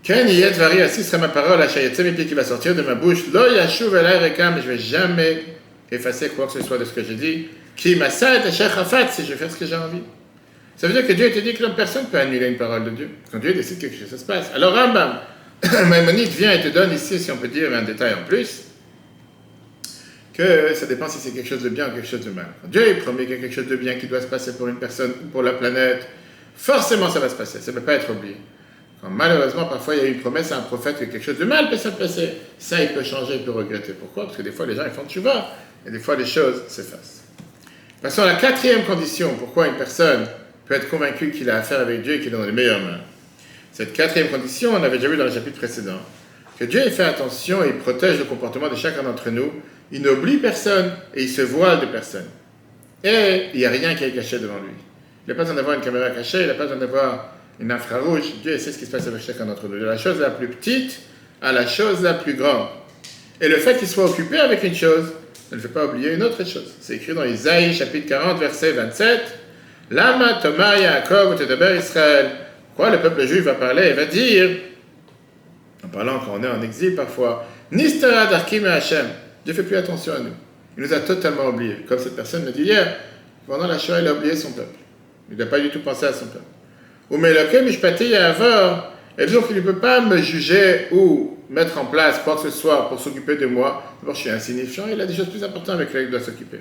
Ken 0.03 0.29
yet 0.29 0.51
vari 0.51 0.83
assis 0.83 1.05
sera 1.05 1.17
ma 1.23 1.29
parole, 1.29 1.61
mes 1.61 2.13
pieds 2.13 2.27
qui 2.27 2.35
va 2.35 2.45
sortir 2.45 2.75
de 2.75 2.83
ma 2.83 2.95
bouche. 2.95 3.33
Lo 3.33 3.51
yashuv 3.51 3.95
mais 3.95 4.63
je 4.63 4.69
vais 4.69 4.79
jamais 4.79 5.43
effacer 5.91 6.29
quoi 6.29 6.47
que 6.47 6.53
ce 6.53 6.63
soit 6.63 6.77
de 6.77 6.85
ce 6.85 6.93
que 6.93 7.03
j'ai 7.03 7.15
dit. 7.15 7.47
Qui 7.75 7.97
masad 7.97 8.45
asher 8.45 8.69
chafat, 8.75 9.09
si 9.09 9.25
je 9.25 9.33
fais 9.33 9.49
ce 9.49 9.57
que 9.57 9.65
j'ai 9.65 9.77
envie. 9.77 10.03
Ça 10.77 10.87
veut 10.87 10.93
dire 10.93 11.07
que 11.07 11.15
Dieu 11.15 11.31
te 11.31 11.39
dit 11.39 11.55
que 11.55 11.65
personne 11.69 12.03
ne 12.03 12.09
peut 12.09 12.19
annuler 12.19 12.49
une 12.49 12.59
parole 12.59 12.85
de 12.85 12.91
Dieu. 12.91 13.09
Quand 13.31 13.39
Dieu 13.39 13.55
décide 13.55 13.79
quelque 13.79 13.99
chose, 13.99 14.11
ça 14.11 14.19
se 14.19 14.25
passe. 14.27 14.51
Alors 14.55 14.75
Rambam, 14.75 15.21
Maïmonide 15.89 16.29
vient 16.29 16.53
et 16.53 16.61
te 16.61 16.69
donne 16.69 16.93
ici, 16.93 17.19
si 17.19 17.31
on 17.31 17.39
peut 17.39 17.49
dire, 17.49 17.73
un 17.75 17.83
détail 17.83 18.13
en 18.13 18.27
plus, 18.29 18.65
que 20.33 20.75
ça 20.75 20.87
dépend 20.87 21.09
si 21.09 21.19
c'est 21.19 21.31
quelque 21.31 21.49
chose 21.49 21.63
de 21.63 21.69
bien 21.69 21.89
ou 21.89 21.95
quelque 21.95 22.09
chose 22.09 22.25
de 22.25 22.31
mal. 22.31 22.47
Quand 22.63 22.69
Dieu 22.69 22.97
promet 23.03 23.25
qu'il 23.25 23.35
y 23.35 23.39
a 23.39 23.41
quelque 23.41 23.55
chose 23.55 23.69
de 23.69 23.77
bien 23.77 23.95
qui 23.95 24.07
doit 24.07 24.21
se 24.21 24.27
passer 24.27 24.55
pour 24.55 24.69
une 24.69 24.77
personne 24.77 25.13
ou 25.23 25.29
pour 25.29 25.43
la 25.43 25.53
planète, 25.53 26.09
forcément 26.57 27.11
ça 27.11 27.21
va 27.21 27.29
se 27.29 27.35
passer, 27.35 27.61
ça 27.61 27.71
ne 27.71 27.79
peut 27.79 27.85
pas 27.85 27.95
être 27.95 28.11
oublié 28.11 28.37
malheureusement, 29.11 29.65
parfois, 29.65 29.97
il 29.97 30.03
y 30.03 30.07
a 30.07 30.09
une 30.09 30.21
promesse 30.21 30.53
à 30.53 30.59
un 30.59 30.63
prophète 30.63 30.99
que 30.99 31.05
quelque 31.05 31.25
chose 31.25 31.39
de 31.39 31.45
mal 31.45 31.69
peut 31.69 31.77
se 31.77 31.89
passer, 31.89 32.35
ça, 32.59 32.83
il 32.83 32.91
peut 32.91 33.03
changer, 33.03 33.37
il 33.37 33.45
peut 33.45 33.51
regretter. 33.51 33.93
Pourquoi? 33.93 34.25
Parce 34.25 34.37
que 34.37 34.43
des 34.43 34.53
fois, 34.53 34.67
les 34.67 34.77
gens, 34.77 34.85
ils 34.85 34.93
font 34.93 35.05
tu 35.07 35.21
vas, 35.21 35.51
et 35.87 35.91
des 35.91 35.99
fois, 35.99 36.17
les 36.17 36.27
choses 36.27 36.63
s'effacent. 36.69 37.25
Passons 38.01 38.23
à 38.23 38.27
la 38.27 38.35
quatrième 38.35 38.85
condition, 38.85 39.35
pourquoi 39.39 39.69
une 39.69 39.77
personne 39.77 40.27
peut 40.67 40.75
être 40.75 40.89
convaincue 40.89 41.31
qu'il 41.31 41.51
a 41.51 41.57
affaire 41.57 41.81
avec 41.81 42.03
Dieu 42.03 42.15
et 42.15 42.21
qu'il 42.21 42.29
est 42.29 42.37
dans 42.37 42.45
les 42.45 42.53
meilleures 42.53 42.81
mains? 42.81 43.01
Cette 43.73 43.93
quatrième 43.93 44.29
condition, 44.29 44.73
on 44.75 44.83
avait 44.83 44.99
déjà 44.99 45.09
vu 45.09 45.17
dans 45.17 45.25
le 45.25 45.33
chapitre 45.33 45.57
précédent, 45.57 46.01
que 46.59 46.65
Dieu 46.65 46.83
fait 46.91 47.05
attention 47.05 47.65
et 47.65 47.73
protège 47.73 48.19
le 48.19 48.25
comportement 48.25 48.69
de 48.69 48.77
chacun 48.77 49.03
d'entre 49.03 49.31
nous, 49.31 49.51
il 49.93 50.03
n'oublie 50.03 50.39
personne 50.39 50.91
et 51.15 51.23
il 51.23 51.29
se 51.29 51.43
voile 51.43 51.81
de 51.81 51.87
personne. 51.87 52.27
Et 53.05 53.51
il 53.55 53.61
n'y 53.61 53.67
a 53.67 53.71
rien 53.71 53.95
qui 53.95 54.05
est 54.05 54.11
caché 54.11 54.39
devant 54.39 54.59
lui. 54.59 54.73
Il 55.27 55.31
n'a 55.31 55.35
pas 55.35 55.43
besoin 55.43 55.57
d'avoir 55.57 55.77
une 55.77 55.83
caméra 55.83 56.11
cachée, 56.11 56.41
il 56.43 56.47
n'a 56.49 56.55
pas 56.55 56.65
besoin 56.65 56.79
d'avoir 56.79 57.35
une 57.61 57.71
infrarouge, 57.71 58.23
Dieu 58.43 58.59
sait 58.59 58.73
ce 58.73 58.79
qui 58.79 58.87
se 58.87 58.91
passe 58.91 59.07
avec 59.07 59.23
chacun 59.23 59.47
d'entre 59.47 59.69
nous, 59.69 59.79
de 59.79 59.85
la 59.85 59.99
chose 59.99 60.19
la 60.19 60.31
plus 60.31 60.49
petite 60.49 61.01
à 61.41 61.53
la 61.53 61.67
chose 61.67 62.03
la 62.03 62.15
plus 62.15 62.35
grande. 62.35 62.69
Et 63.41 63.49
le 63.49 63.57
fait 63.57 63.77
qu'il 63.77 63.89
soit 63.89 64.07
occupé 64.07 64.39
avec 64.39 64.63
une 64.65 64.75
chose, 64.75 65.13
ne 65.51 65.59
fait 65.59 65.69
pas 65.69 65.85
oublier 65.85 66.15
une 66.15 66.23
autre 66.23 66.45
chose. 66.47 66.73
C'est 66.81 66.97
écrit 66.97 67.15
dans 67.15 67.25
Isaïe 67.25 67.75
chapitre 67.75 68.09
40, 68.09 68.39
verset 68.41 68.73
27. 68.73 69.21
Lama 69.91 70.39
Toma 70.41 70.79
Yaakov 70.79 71.37
Tedaber 71.37 71.77
Israël. 71.79 72.31
Quoi 72.75 72.91
le 72.91 73.01
peuple 73.01 73.27
juif 73.27 73.43
va 73.43 73.55
parler 73.55 73.89
et 73.89 73.93
va 73.93 74.07
dire, 74.07 74.49
en 75.85 75.89
parlant 75.89 76.21
quand 76.21 76.39
on 76.39 76.43
est 76.43 76.49
en 76.49 76.63
exil 76.63 76.95
parfois, 76.95 77.47
Nistara 77.71 78.27
Darkim 78.27 78.65
Hashem. 78.65 79.07
Dieu 79.45 79.55
fait 79.55 79.63
plus 79.63 79.77
attention 79.77 80.15
à 80.15 80.19
nous. 80.19 80.35
Il 80.77 80.85
nous 80.85 80.93
a 80.93 81.01
totalement 81.01 81.49
oubliés. 81.49 81.85
Comme 81.89 81.99
cette 81.99 82.17
personne 82.17 82.45
me 82.45 82.53
dit 82.53 82.63
hier, 82.63 82.97
pendant 83.47 83.67
la 83.67 83.79
Shoah, 83.79 84.01
il 84.01 84.09
a 84.09 84.15
oublié 84.15 84.37
son 84.37 84.53
peuple. 84.53 84.77
Il 85.31 85.37
n'a 85.37 85.47
pas 85.47 85.61
du 85.61 85.71
tout 85.71 85.81
pensé 85.81 86.07
à 86.07 86.13
son 86.13 86.27
peuple. 86.27 86.45
Et 89.19 89.27
donc, 89.27 89.45
il 89.51 89.57
ne 89.57 89.61
peut 89.61 89.79
pas 89.79 90.01
me 90.01 90.17
juger 90.19 90.87
ou 90.93 91.39
mettre 91.51 91.79
en 91.79 91.85
place 91.85 92.21
quoi 92.25 92.37
que 92.37 92.51
ce 92.51 92.51
soit 92.51 92.89
pour 92.89 92.99
s'occuper 92.99 93.37
de 93.37 93.47
moi. 93.47 93.83
D'abord, 94.01 94.15
je 94.15 94.21
suis 94.21 94.31
insignifiant, 94.31 94.85
il 94.91 94.99
a 95.01 95.07
des 95.07 95.15
choses 95.15 95.29
plus 95.29 95.45
importantes 95.45 95.75
avec 95.75 95.89
lesquelles 95.89 96.05
il 96.05 96.11
doit 96.11 96.21
s'occuper. 96.21 96.61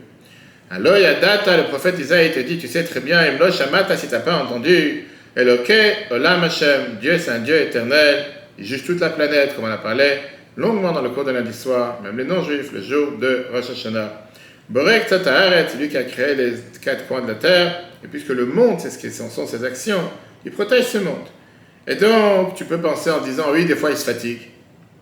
Alors, 0.70 0.98
il 0.98 1.04
y 1.04 1.06
a 1.06 1.14
data, 1.14 1.56
le 1.56 1.64
prophète 1.64 1.98
Isaïe 2.00 2.32
te 2.32 2.40
dit, 2.40 2.58
tu 2.58 2.68
sais 2.68 2.84
très 2.84 3.00
bien, 3.00 3.22
Imlo 3.26 3.52
Shamata, 3.52 3.96
si 3.96 4.08
tu 4.08 4.14
n'as 4.14 4.20
pas 4.20 4.36
entendu, 4.36 5.08
Eloke, 5.36 5.72
Olam 6.12 6.44
Hashem, 6.44 6.98
Dieu 7.00 7.18
c'est 7.18 7.32
un 7.32 7.40
Dieu 7.40 7.56
éternel, 7.56 8.26
il 8.60 8.66
juge 8.66 8.86
toute 8.86 9.00
la 9.00 9.10
planète, 9.10 9.56
comme 9.56 9.66
on 9.66 9.72
a 9.72 9.78
parlé 9.78 10.18
longuement 10.58 10.92
dans 10.92 11.02
le 11.02 11.10
cours 11.10 11.24
de 11.24 11.32
lundi 11.32 11.54
soir, 11.54 12.00
même 12.02 12.18
les 12.18 12.26
non-juifs, 12.26 12.72
le 12.74 12.82
jour 12.82 13.14
de 13.20 13.46
Rosh 13.52 13.70
Hashanah. 13.70 14.28
Borek 14.70 15.08
Tataharet, 15.08 15.68
c'est 15.70 15.78
lui 15.78 15.90
qui 15.90 15.98
a 15.98 16.04
créé 16.04 16.36
les 16.36 16.54
quatre 16.82 17.08
coins 17.08 17.22
de 17.22 17.28
la 17.28 17.36
terre, 17.36 17.84
et 18.04 18.08
puisque 18.08 18.30
le 18.30 18.46
monde, 18.46 18.80
c'est 18.80 18.90
ce 18.90 18.98
qui 18.98 19.12
sont 19.12 19.30
ses 19.48 19.64
actions, 19.64 20.02
il 20.46 20.52
protège 20.52 20.86
ce 20.86 20.98
monde. 20.98 21.28
Et 21.88 21.96
donc, 21.96 22.56
tu 22.56 22.66
peux 22.66 22.80
penser 22.80 23.12
en 23.12 23.22
disant, 23.22 23.46
oui, 23.52 23.66
des 23.66 23.76
fois 23.76 23.92
il 23.92 23.98
se 23.98 24.06
fatigue. 24.06 24.42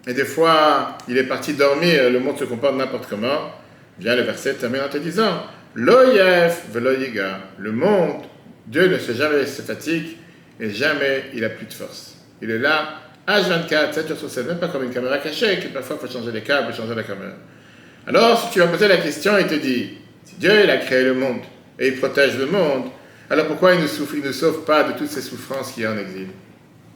Et 0.08 0.14
des 0.14 0.26
fois, 0.26 0.98
il 1.08 1.18
est 1.18 1.24
parti 1.24 1.54
dormir, 1.54 2.10
le 2.10 2.20
monde 2.20 2.38
se 2.38 2.46
comporte 2.46 2.76
n'importe 2.76 3.08
comment. 3.10 3.52
Vient 4.00 4.16
le 4.16 4.24
verset 4.24 4.54
termine 4.54 4.82
en 4.82 4.90
te 4.90 4.98
disant, 4.98 5.44
veloyiga, 5.76 7.40
le 7.58 7.72
monde, 7.72 8.24
Dieu 8.66 8.88
ne 8.88 8.98
se 8.98 9.12
jamais 9.12 9.46
se 9.46 9.62
fatigue 9.62 10.18
et 10.60 10.70
jamais 10.70 11.26
il 11.34 11.44
a 11.44 11.50
plus 11.50 11.66
de 11.66 11.74
force. 11.74 12.16
Il 12.42 12.50
est 12.50 12.60
là, 12.60 13.02
H24, 13.28 13.94
7 13.94 14.08
jours 14.08 14.18
sur 14.18 14.30
7, 14.30 14.48
même 14.48 14.60
pas 14.60 14.70
comme 14.70 14.84
une 14.84 14.92
caméra 14.92 15.18
cachée, 15.20 15.60
que 15.60 15.68
parfois 15.68 15.98
il 16.02 16.08
faut 16.08 16.14
changer 16.14 16.32
les 16.32 16.42
câbles, 16.42 16.74
changer 16.74 16.96
la 16.96 17.04
caméra. 17.04 17.34
Alors, 18.08 18.42
si 18.42 18.54
tu 18.54 18.60
vas 18.60 18.68
poser 18.68 18.88
la 18.88 18.98
question, 18.98 19.38
il 19.38 19.48
te 19.48 19.56
dit, 19.56 19.98
si 20.26 20.36
Dieu 20.36 20.64
il 20.64 20.70
a 20.70 20.78
créé 20.78 21.04
le 21.04 21.14
monde 21.14 21.42
et 21.78 21.90
il 21.90 21.98
protège 21.98 22.38
le 22.38 22.48
monde, 22.48 22.86
alors 23.30 23.46
pourquoi 23.46 23.76
il 23.76 23.82
ne, 23.82 24.26
nous 24.26 24.34
sauve 24.34 24.66
pas 24.66 24.84
de 24.84 24.98
toutes 24.98 25.10
ces 25.10 25.22
souffrances 25.22 25.72
qu'il 25.72 25.84
y 25.84 25.86
a 25.86 25.92
en 25.92 25.98
exil? 25.98 26.28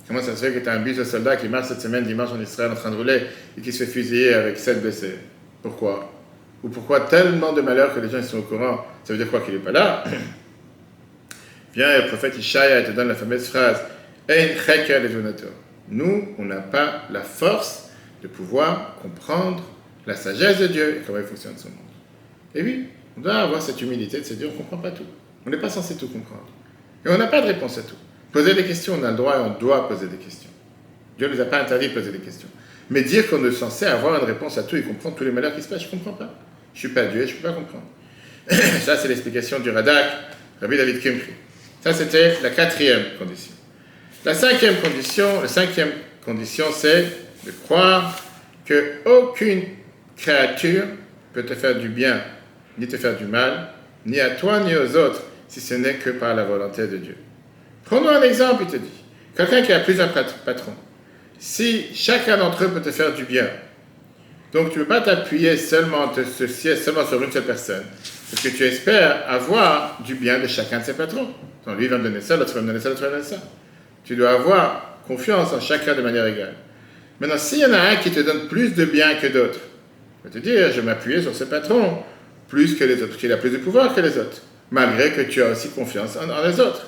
Comment 0.08 0.22
ça 0.22 0.36
se 0.36 0.44
fait 0.44 0.52
que 0.52 0.60
tu 0.60 0.68
as 0.68 0.74
un 0.74 0.80
bus 0.80 0.98
de 0.98 1.04
soldats 1.04 1.36
qui 1.36 1.48
marche 1.48 1.68
cette 1.68 1.82
semaine 1.82 2.04
dimanche 2.04 2.30
en 2.32 2.42
Israël 2.42 2.72
en 2.72 2.76
train 2.76 2.90
de 2.90 2.96
rouler 2.96 3.22
et 3.58 3.62
qui 3.62 3.72
se 3.72 3.84
fait 3.84 3.92
fusiller 3.92 4.34
avec 4.34 4.58
sept 4.58 4.82
blessés? 4.82 5.20
Pourquoi? 5.62 6.12
Ou 6.64 6.70
pourquoi 6.70 7.02
tellement 7.02 7.54
de 7.54 7.62
malheurs 7.62 7.94
que 7.94 8.00
les 8.00 8.10
gens 8.10 8.24
sont 8.24 8.40
au 8.40 8.44
courant? 8.44 8.86
Ça 9.04 9.14
veut 9.14 9.20
dire 9.20 9.30
quoi 9.30 9.42
qu'il 9.42 9.54
n'est 9.54 9.60
pas 9.60 9.72
là? 9.72 10.04
Viens, 11.76 12.02
le 12.02 12.08
prophète 12.08 12.36
et 12.38 12.84
te 12.84 12.92
donne 12.92 13.10
la 13.10 13.16
fameuse 13.16 13.48
phrase 13.48 13.78
Nous, 15.90 16.30
on 16.38 16.46
n'a 16.46 16.62
pas 16.62 17.04
la 17.12 17.22
force 17.22 17.90
de 18.22 18.28
pouvoir 18.28 18.96
comprendre 19.02 19.64
la 20.06 20.16
sagesse 20.16 20.60
de 20.60 20.68
Dieu 20.68 20.98
et 20.98 21.02
comment 21.06 21.20
il 21.20 21.26
fonctionne 21.26 21.58
son 21.58 21.70
monde. 21.70 21.78
Et 22.56 22.62
oui, 22.62 22.88
on 23.18 23.22
doit 23.22 23.36
avoir 23.36 23.62
cette 23.62 23.82
humilité 23.82 24.20
de 24.20 24.26
se 24.26 24.34
dire 24.34 24.50
on 24.50 24.54
ne 24.54 24.58
comprend 24.58 24.78
pas 24.78 24.92
tout. 24.92 25.06
On 25.46 25.50
n'est 25.50 25.58
pas 25.58 25.70
censé 25.70 25.96
tout 25.96 26.08
comprendre. 26.08 26.48
Et 27.06 27.10
on 27.10 27.18
n'a 27.18 27.28
pas 27.28 27.42
de 27.42 27.48
réponse 27.48 27.78
à 27.78 27.82
tout. 27.82 27.96
Poser 28.32 28.54
des 28.54 28.66
questions, 28.66 28.98
on 29.00 29.04
a 29.04 29.12
le 29.12 29.18
droit 29.18 29.38
et 29.38 29.42
on 29.42 29.60
doit 29.60 29.88
poser 29.88 30.08
des 30.08 30.18
questions. 30.18 30.50
Dieu 31.18 31.28
ne 31.28 31.36
nous 31.36 31.42
a 31.42 31.46
pas 31.46 31.62
interdit 31.62 31.90
de 31.90 31.94
poser 31.94 32.12
des 32.12 32.20
questions. 32.20 32.48
Mais 32.90 33.04
dire 33.04 33.30
qu'on 33.30 33.44
est 33.46 33.52
censé 33.52 33.86
avoir 33.86 34.20
une 34.20 34.26
réponse 34.26 34.58
à 34.58 34.64
tout 34.64 34.76
et 34.76 34.82
comprendre 34.82 35.16
tous 35.16 35.24
les 35.24 35.32
malheurs 35.32 35.56
qui 35.56 35.62
se 35.62 35.68
passent, 35.68 35.82
je 35.82 35.88
ne 35.88 35.92
comprends 35.92 36.14
pas. 36.14 36.34
Je 36.74 36.78
ne 36.78 36.80
suis 36.80 36.90
pas 36.90 37.06
Dieu, 37.06 37.26
je 37.26 37.34
ne 37.34 37.38
peux 37.38 37.48
pas 37.48 37.54
comprendre. 37.54 37.86
Ça, 38.82 38.98
c'est 38.98 39.08
l'explication 39.08 39.60
du 39.60 39.70
Radak, 39.70 40.06
Rabbi 40.62 40.78
David 40.78 41.00
Kimri. 41.00 41.22
Ça, 41.82 41.94
c'était 41.94 42.42
la 42.42 42.50
quatrième 42.50 43.04
condition. 43.20 43.53
La 44.26 44.34
cinquième 44.34 44.76
condition, 44.78 45.42
la 45.42 45.50
cinquième 45.50 45.92
condition, 46.24 46.66
c'est 46.74 47.06
de 47.46 47.52
croire 47.66 48.18
que 48.66 48.94
aucune 49.06 49.64
créature 50.16 50.86
peut 51.34 51.44
te 51.44 51.54
faire 51.54 51.76
du 51.76 51.90
bien, 51.90 52.22
ni 52.78 52.88
te 52.88 52.96
faire 52.96 53.18
du 53.18 53.26
mal, 53.26 53.68
ni 54.06 54.22
à 54.22 54.30
toi, 54.30 54.62
ni 54.62 54.74
aux 54.76 54.96
autres, 54.96 55.24
si 55.50 55.60
ce 55.60 55.74
n'est 55.74 55.96
que 55.96 56.12
par 56.12 56.36
la 56.36 56.46
volonté 56.46 56.88
de 56.88 56.98
Dieu. 56.98 57.18
Prenons 57.84 58.10
un 58.10 58.22
exemple, 58.22 58.64
il 58.66 58.72
te 58.72 58.78
dit. 58.78 59.04
Quelqu'un 59.36 59.62
qui 59.62 59.74
a 59.74 59.80
plusieurs 59.80 60.14
patrons. 60.14 60.76
Si 61.38 61.88
chacun 61.94 62.38
d'entre 62.38 62.64
eux 62.64 62.70
peut 62.70 62.82
te 62.82 62.92
faire 62.92 63.14
du 63.14 63.26
bien, 63.26 63.50
donc 64.54 64.72
tu 64.72 64.80
ne 64.80 64.84
peux 64.84 64.90
pas 64.90 65.02
t'appuyer 65.02 65.58
seulement, 65.58 66.14
sur 66.14 67.22
une 67.22 67.32
seule 67.32 67.44
personne, 67.44 67.84
parce 68.32 68.42
que 68.42 68.50
tu 68.56 68.64
espères 68.64 69.26
avoir 69.28 70.00
du 70.06 70.16
bien 70.16 70.40
de 70.40 70.48
chacun 70.48 70.80
de 70.80 70.86
ses 70.86 70.94
patrons. 70.94 71.28
Donc 71.66 71.78
lui 71.78 71.88
va 71.88 71.98
me 71.98 72.04
donner 72.04 72.22
ça, 72.22 72.38
l'autre 72.38 72.54
va 72.54 72.62
me 72.62 72.68
donner 72.68 72.80
ça, 72.80 72.88
l'autre 72.88 73.02
va 73.02 73.10
me 73.10 73.16
donner 73.16 73.26
ça. 73.26 73.38
Tu 74.04 74.16
dois 74.16 74.32
avoir 74.32 75.00
confiance 75.08 75.54
en 75.54 75.60
chacun 75.60 75.96
de 75.96 76.02
manière 76.02 76.26
égale. 76.26 76.56
Maintenant, 77.20 77.38
s'il 77.38 77.60
y 77.60 77.66
en 77.66 77.74
a 77.74 77.80
un 77.80 77.96
qui 77.98 78.12
te 78.12 78.20
donne 78.20 78.48
plus 78.48 78.74
de 78.74 78.86
bien 78.86 79.16
que 79.16 79.28
d'autres, 79.28 79.60
je 80.24 80.30
vais 80.30 80.40
te 80.40 80.44
dire, 80.44 80.72
je 80.72 80.80
vais 80.80 80.86
m'appuyer 80.86 81.22
sur 81.22 81.36
ce 81.36 81.44
patron 81.44 82.04
plus 82.48 82.76
que 82.76 82.84
les 82.84 83.02
autres, 83.02 83.18
qu'il 83.18 83.32
a 83.32 83.38
plus 83.38 83.50
de 83.50 83.58
pouvoir 83.58 83.94
que 83.96 84.02
les 84.02 84.18
autres, 84.18 84.42
malgré 84.72 85.12
que 85.12 85.22
tu 85.22 85.42
as 85.42 85.50
aussi 85.50 85.70
confiance 85.70 86.18
en, 86.18 86.48
les 86.48 86.60
autres. 86.60 86.88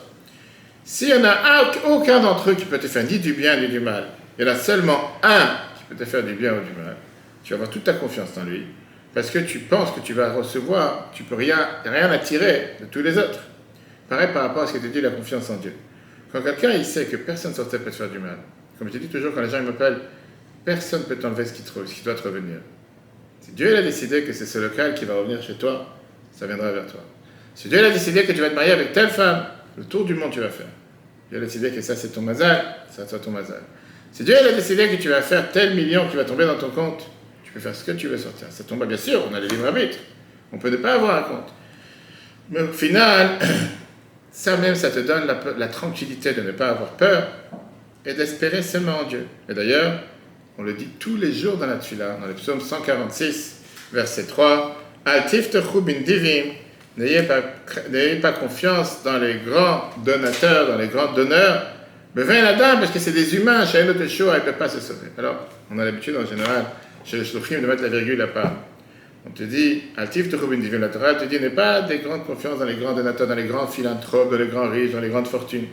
S'il 0.83 1.07
n'y 1.07 1.13
en 1.13 1.25
a 1.25 1.71
aucun 1.87 2.19
d'entre 2.19 2.51
eux 2.51 2.53
qui 2.53 2.65
peut 2.65 2.77
te 2.77 2.87
faire 2.87 3.03
ni 3.03 3.17
du 3.19 3.33
bien 3.33 3.59
ni 3.59 3.67
du 3.67 3.79
mal, 3.79 4.05
il 4.37 4.45
y 4.45 4.49
en 4.49 4.53
a 4.53 4.55
seulement 4.55 5.11
un 5.23 5.57
qui 5.77 5.83
peut 5.89 5.95
te 5.95 6.05
faire 6.05 6.23
du 6.23 6.33
bien 6.33 6.51
ou 6.51 6.59
du 6.59 6.79
mal, 6.79 6.95
tu 7.43 7.51
vas 7.51 7.55
avoir 7.55 7.69
toute 7.69 7.83
ta 7.83 7.93
confiance 7.93 8.29
en 8.37 8.43
lui, 8.43 8.65
parce 9.13 9.31
que 9.31 9.39
tu 9.39 9.59
penses 9.59 9.91
que 9.91 10.01
tu 10.01 10.13
vas 10.13 10.33
recevoir, 10.33 11.09
tu 11.13 11.23
peux 11.23 11.35
rien, 11.35 11.57
rien 11.85 12.11
attirer 12.11 12.75
de 12.81 12.85
tous 12.85 13.01
les 13.01 13.17
autres. 13.17 13.39
Pareil 14.07 14.27
par 14.33 14.43
rapport 14.43 14.63
à 14.63 14.67
ce 14.67 14.73
que 14.73 14.77
tu 14.79 14.89
dis, 14.89 15.01
la 15.01 15.09
confiance 15.09 15.49
en 15.49 15.55
Dieu. 15.55 15.73
Quand 16.31 16.41
quelqu'un 16.41 16.71
il 16.71 16.85
sait 16.85 17.05
que 17.05 17.17
personne 17.17 17.53
sur 17.53 17.67
terre 17.69 17.81
peut 17.81 17.91
te 17.91 17.95
faire 17.95 18.09
du 18.09 18.19
mal, 18.19 18.37
comme 18.77 18.91
je 18.91 18.97
dis 18.97 19.07
toujours 19.07 19.33
quand 19.33 19.41
les 19.41 19.49
gens 19.49 19.61
m'appellent, 19.61 20.01
personne 20.63 21.01
ne 21.01 21.05
peut 21.05 21.15
t'enlever 21.17 21.45
ce 21.45 21.53
qui, 21.53 21.61
ce 21.61 21.93
qui 21.93 22.01
doit 22.03 22.15
te 22.15 22.23
revenir. 22.23 22.57
Si 23.41 23.51
Dieu 23.51 23.77
a 23.77 23.81
décidé 23.81 24.23
que 24.23 24.33
c'est 24.33 24.45
ce 24.45 24.57
local 24.57 24.95
qui 24.95 25.05
va 25.05 25.15
revenir 25.15 25.41
chez 25.41 25.53
toi, 25.53 25.95
ça 26.31 26.47
viendra 26.47 26.71
vers 26.71 26.87
toi. 26.87 27.01
Si 27.53 27.69
Dieu 27.69 27.85
a 27.85 27.89
décidé 27.89 28.23
que 28.23 28.31
tu 28.31 28.41
vas 28.41 28.49
te 28.49 28.55
marier 28.55 28.71
avec 28.71 28.91
telle 28.91 29.09
femme, 29.09 29.45
le 29.77 29.85
tour 29.85 30.03
du 30.03 30.13
monde 30.13 30.31
tu 30.31 30.39
vas 30.39 30.49
faire. 30.49 30.67
Dieu 31.29 31.37
a 31.37 31.41
décidé 31.41 31.71
que 31.71 31.81
ça 31.81 31.95
c'est 31.95 32.09
ton 32.09 32.21
mazal, 32.21 32.65
ça 32.89 33.07
sera 33.07 33.19
ton 33.19 33.31
mazal. 33.31 33.61
Si 34.11 34.23
Dieu 34.23 34.35
a 34.35 34.51
décidé 34.51 34.89
que 34.89 35.01
tu 35.01 35.09
vas 35.09 35.21
faire 35.21 35.51
tel 35.51 35.75
million 35.75 36.07
qui 36.09 36.15
va 36.15 36.25
tomber 36.25 36.45
dans 36.45 36.57
ton 36.57 36.69
compte, 36.69 37.09
tu 37.43 37.51
peux 37.51 37.59
faire 37.59 37.75
ce 37.75 37.83
que 37.83 37.91
tu 37.91 38.07
veux 38.07 38.17
sortir. 38.17 38.47
Ça 38.49 38.63
tombe 38.63 38.85
bien 38.85 38.97
sûr, 38.97 39.23
on 39.29 39.33
a 39.33 39.39
les 39.39 39.47
livres 39.47 39.67
arbitres. 39.67 39.99
On 40.51 40.57
peut 40.57 40.69
ne 40.69 40.77
pas 40.77 40.93
avoir 40.93 41.17
un 41.17 41.23
compte. 41.23 41.53
Mais 42.49 42.61
au 42.61 42.71
final, 42.71 43.39
ça 44.35 44.57
même, 44.57 44.75
ça 44.75 44.91
te 44.91 44.99
donne 44.99 45.23
la, 45.57 45.67
tranquillité 45.67 46.33
de 46.33 46.41
ne 46.41 46.51
pas 46.51 46.67
avoir 46.67 46.89
peur 46.89 47.29
et 48.05 48.13
d'espérer 48.13 48.61
seulement 48.61 48.99
en 48.99 49.03
Dieu. 49.05 49.25
Et 49.47 49.53
d'ailleurs, 49.53 50.01
on 50.57 50.63
le 50.63 50.73
dit 50.73 50.89
tous 50.99 51.15
les 51.15 51.31
jours 51.31 51.55
dans 51.55 51.67
la 51.67 51.77
Tula, 51.77 52.17
dans 52.19 52.27
le 52.27 52.33
psaume 52.33 52.59
146, 52.59 53.61
verset 53.93 54.23
3. 54.25 54.75
Altif 55.05 55.51
divim, 55.51 56.51
n'ayez 56.97 57.23
pas, 57.23 57.41
n'ayez 57.89 58.17
pas 58.17 58.33
confiance 58.33 59.03
dans 59.05 59.17
les 59.17 59.35
grands 59.35 59.89
donateurs, 60.03 60.67
dans 60.67 60.77
les 60.77 60.89
grands 60.89 61.13
donneurs, 61.13 61.67
mais 62.13 62.23
vint 62.23 62.41
la 62.41 62.55
dame 62.55 62.79
parce 62.79 62.91
que 62.91 62.99
c'est 62.99 63.13
des 63.13 63.35
humains, 63.35 63.65
chez 63.65 63.85
show, 64.09 64.31
elle 64.33 64.41
ne 64.41 64.51
peut 64.51 64.57
pas 64.57 64.67
se 64.67 64.81
sauver. 64.81 65.07
Alors, 65.17 65.47
on 65.71 65.79
a 65.79 65.85
l'habitude 65.85 66.17
en 66.17 66.25
général, 66.25 66.65
chez 67.05 67.23
shluchim, 67.23 67.61
de 67.61 67.67
mettre 67.67 67.83
la 67.83 67.89
virgule 67.89 68.21
à 68.21 68.27
part. 68.27 68.51
On 69.27 69.31
te 69.31 69.43
dit, 69.43 69.83
Altif 69.97 70.29
divim, 70.29 70.79
la 70.79 70.89
Torah 70.89 71.15
te 71.15 71.25
dit, 71.25 71.39
n'aie 71.39 71.49
pas 71.49 71.81
des 71.81 71.99
grandes 71.99 72.25
confiances 72.25 72.59
dans 72.59 72.65
les 72.65 72.75
grands 72.75 72.93
donateurs, 72.93 73.27
dans 73.27 73.35
les 73.35 73.45
grands 73.45 73.67
philanthropes, 73.67 74.31
dans 74.31 74.37
les 74.37 74.47
grands 74.47 74.69
riches, 74.69 74.91
dans 74.91 74.99
les 74.99 75.09
grandes 75.09 75.27
fortunes. 75.27 75.65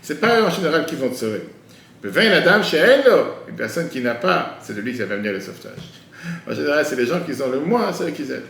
C'est 0.00 0.20
pas 0.20 0.42
en 0.42 0.50
général 0.50 0.86
qui 0.86 0.94
vont 0.94 1.08
te 1.08 1.16
sauver. 1.16 1.42
Vin 2.02 2.30
la 2.30 2.40
dame 2.40 2.64
chez 2.64 2.78
elle, 2.78 3.04
une 3.48 3.56
personne 3.56 3.88
qui 3.88 4.00
n'a 4.00 4.14
pas, 4.14 4.58
c'est 4.62 4.74
de 4.74 4.80
lui 4.80 4.92
qui 4.92 4.98
va 4.98 5.16
venir 5.16 5.32
le 5.32 5.40
sauvetage. 5.40 5.72
En 6.48 6.54
général, 6.54 6.84
c'est 6.84 6.96
les 6.96 7.06
gens 7.06 7.20
qui 7.20 7.40
ont 7.42 7.50
le 7.50 7.60
moins, 7.60 7.92
ceux 7.92 8.10
qui 8.10 8.22
aident. 8.22 8.42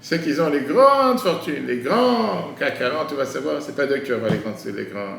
Ceux 0.00 0.18
qui 0.18 0.38
ont 0.40 0.48
les 0.50 0.60
grandes 0.60 1.18
fortunes, 1.18 1.66
les 1.66 1.78
grands 1.78 2.54
CAC 2.58 2.78
40, 2.78 3.08
tu 3.08 3.14
vas 3.16 3.24
savoir, 3.24 3.60
c'est 3.60 3.74
pas 3.74 3.86
d'eux 3.86 3.96
que 3.96 4.06
tu 4.06 4.12
vas 4.12 4.18
voir 4.18 4.30
les 4.30 4.38
grands. 4.38 4.54
Les 4.64 4.84
grands. 4.84 5.18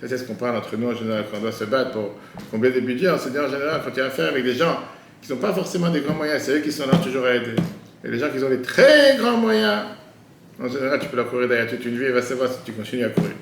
Ça, 0.00 0.08
c'est 0.08 0.18
ce 0.18 0.24
qu'on 0.24 0.34
parle 0.34 0.56
entre 0.56 0.76
nous 0.76 0.88
en 0.88 0.94
général 0.94 1.24
quand 1.30 1.38
on 1.38 1.42
doit 1.42 1.52
se 1.52 1.64
battre 1.64 1.90
pour 1.92 2.14
combler 2.50 2.70
des 2.70 2.80
budgets. 2.80 3.10
On 3.10 3.18
se 3.18 3.28
dit 3.28 3.38
en 3.38 3.48
général, 3.48 3.82
quand 3.84 3.90
tu 3.90 4.00
as 4.00 4.06
affaire 4.06 4.28
avec 4.28 4.44
des 4.44 4.54
gens 4.54 4.78
qui 5.20 5.32
n'ont 5.32 5.38
pas 5.38 5.52
forcément 5.52 5.90
des 5.90 6.00
grands 6.00 6.14
moyens, 6.14 6.42
c'est 6.42 6.58
eux 6.58 6.60
qui 6.60 6.70
sont 6.70 6.86
là 6.86 6.96
toujours 6.98 7.24
à 7.26 7.34
aider. 7.34 7.56
Et 8.04 8.08
les 8.08 8.18
gens 8.18 8.30
qui 8.30 8.42
ont 8.42 8.48
des 8.48 8.62
très 8.62 9.16
grands 9.16 9.36
moyens, 9.36 9.82
en 10.60 10.68
général, 10.68 10.98
tu 11.00 11.08
peux 11.08 11.16
leur 11.16 11.30
courir 11.30 11.48
derrière 11.48 11.68
toute 11.68 11.84
une 11.84 11.98
vie 11.98 12.04
et 12.04 12.12
va 12.12 12.22
savoir 12.22 12.50
si 12.50 12.58
tu 12.64 12.72
continues 12.72 13.04
à 13.04 13.08
courir. 13.08 13.32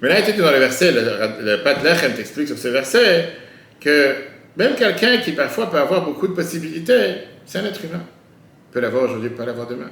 Mais 0.00 0.08
là, 0.08 0.22
tu 0.22 0.32
dans 0.32 0.50
le 0.50 0.58
verset, 0.58 0.92
le, 0.92 1.00
le 1.44 1.62
Pat 1.62 1.82
Lechem 1.82 2.12
t'explique 2.14 2.46
sur 2.46 2.58
ce 2.58 2.68
verset 2.68 3.30
que 3.80 4.14
même 4.56 4.74
quelqu'un 4.74 5.18
qui 5.18 5.32
parfois 5.32 5.70
peut 5.70 5.78
avoir 5.78 6.04
beaucoup 6.04 6.28
de 6.28 6.34
possibilités, 6.34 7.16
c'est 7.46 7.58
un 7.58 7.64
être 7.64 7.84
humain. 7.84 8.02
Il 8.68 8.72
peut 8.74 8.80
l'avoir 8.80 9.04
aujourd'hui, 9.04 9.30
pas 9.30 9.44
l'avoir 9.44 9.66
demain. 9.66 9.90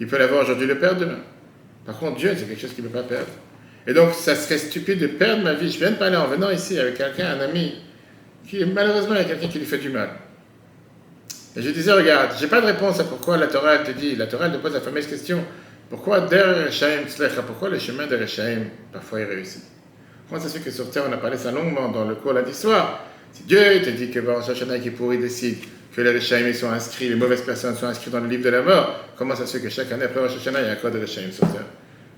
Il 0.00 0.06
peut 0.06 0.18
l'avoir 0.18 0.42
aujourd'hui, 0.42 0.66
le 0.66 0.78
perdre 0.78 1.00
demain. 1.00 1.20
Par 1.84 1.98
contre, 1.98 2.16
Dieu, 2.16 2.32
c'est 2.36 2.44
quelque 2.44 2.60
chose 2.60 2.72
qu'il 2.72 2.84
ne 2.84 2.88
peut 2.88 2.98
pas 2.98 3.04
perdre. 3.04 3.32
Et 3.86 3.92
donc, 3.92 4.14
ça 4.14 4.34
serait 4.34 4.58
stupide 4.58 4.98
de 4.98 5.08
perdre 5.08 5.42
ma 5.42 5.54
vie. 5.54 5.70
Je 5.70 5.78
viens 5.78 5.90
de 5.90 5.96
parler 5.96 6.16
en 6.16 6.28
venant 6.28 6.50
ici 6.50 6.78
avec 6.78 6.96
quelqu'un, 6.96 7.38
un 7.38 7.40
ami, 7.40 7.74
qui 8.46 8.64
malheureusement, 8.64 9.14
il 9.14 9.22
y 9.22 9.24
a 9.24 9.24
quelqu'un 9.24 9.48
qui 9.48 9.58
lui 9.58 9.66
fait 9.66 9.78
du 9.78 9.88
mal. 9.90 10.10
Et 11.56 11.62
je 11.62 11.70
disais, 11.70 11.92
regarde, 11.92 12.32
j'ai 12.40 12.46
pas 12.46 12.60
de 12.60 12.66
réponse 12.66 12.98
à 13.00 13.04
pourquoi 13.04 13.36
la 13.36 13.46
Torah 13.46 13.78
te 13.78 13.90
dit, 13.90 14.16
la 14.16 14.26
Torah 14.26 14.48
te 14.48 14.56
pose 14.56 14.72
la 14.72 14.80
fameuse 14.80 15.06
question, 15.06 15.44
pourquoi 15.90 16.26
pourquoi 17.46 17.68
le 17.68 17.78
chemin 17.78 18.06
de 18.06 18.16
Rechaim, 18.16 18.64
parfois 18.92 19.20
il 19.20 19.26
réussit 19.26 19.62
Comment 20.28 20.40
ça 20.40 20.48
se 20.48 20.56
fait 20.56 20.64
que 20.64 20.70
sur 20.70 20.90
Terre, 20.90 21.04
on 21.06 21.12
a 21.12 21.18
parlé 21.18 21.36
ça 21.36 21.50
longuement 21.50 21.90
dans 21.90 22.06
le 22.06 22.14
cours 22.14 22.32
lundi 22.32 22.54
soir? 22.54 23.04
Si 23.32 23.42
Dieu 23.42 23.58
te 23.84 23.90
dit 23.90 24.10
que 24.10 24.20
Baruch 24.20 24.48
Hashanah 24.48 24.78
qui 24.78 24.88
pourrit 24.88 25.18
décide 25.18 25.58
que 25.94 26.00
les 26.00 26.12
Rechaim 26.12 26.50
sont 26.54 26.70
inscrits, 26.70 27.10
les 27.10 27.14
mauvaises 27.14 27.42
personnes 27.42 27.76
sont 27.76 27.86
inscrites 27.86 28.12
dans 28.12 28.20
le 28.20 28.28
livre 28.28 28.44
de 28.44 28.48
la 28.48 28.62
mort, 28.62 28.98
comment 29.18 29.36
ça 29.36 29.46
se 29.46 29.58
fait 29.58 29.62
que 29.62 29.68
chaque 29.68 29.92
année 29.92 30.04
après 30.04 30.20
Rosh 30.20 30.36
Hashanah, 30.36 30.60
il 30.60 30.66
y 30.66 30.68
a 30.70 30.72
un 30.72 30.76
code 30.76 30.94
de 30.94 31.00
Rechaim 31.00 31.30
sur 31.30 31.46
Terre? 31.52 31.66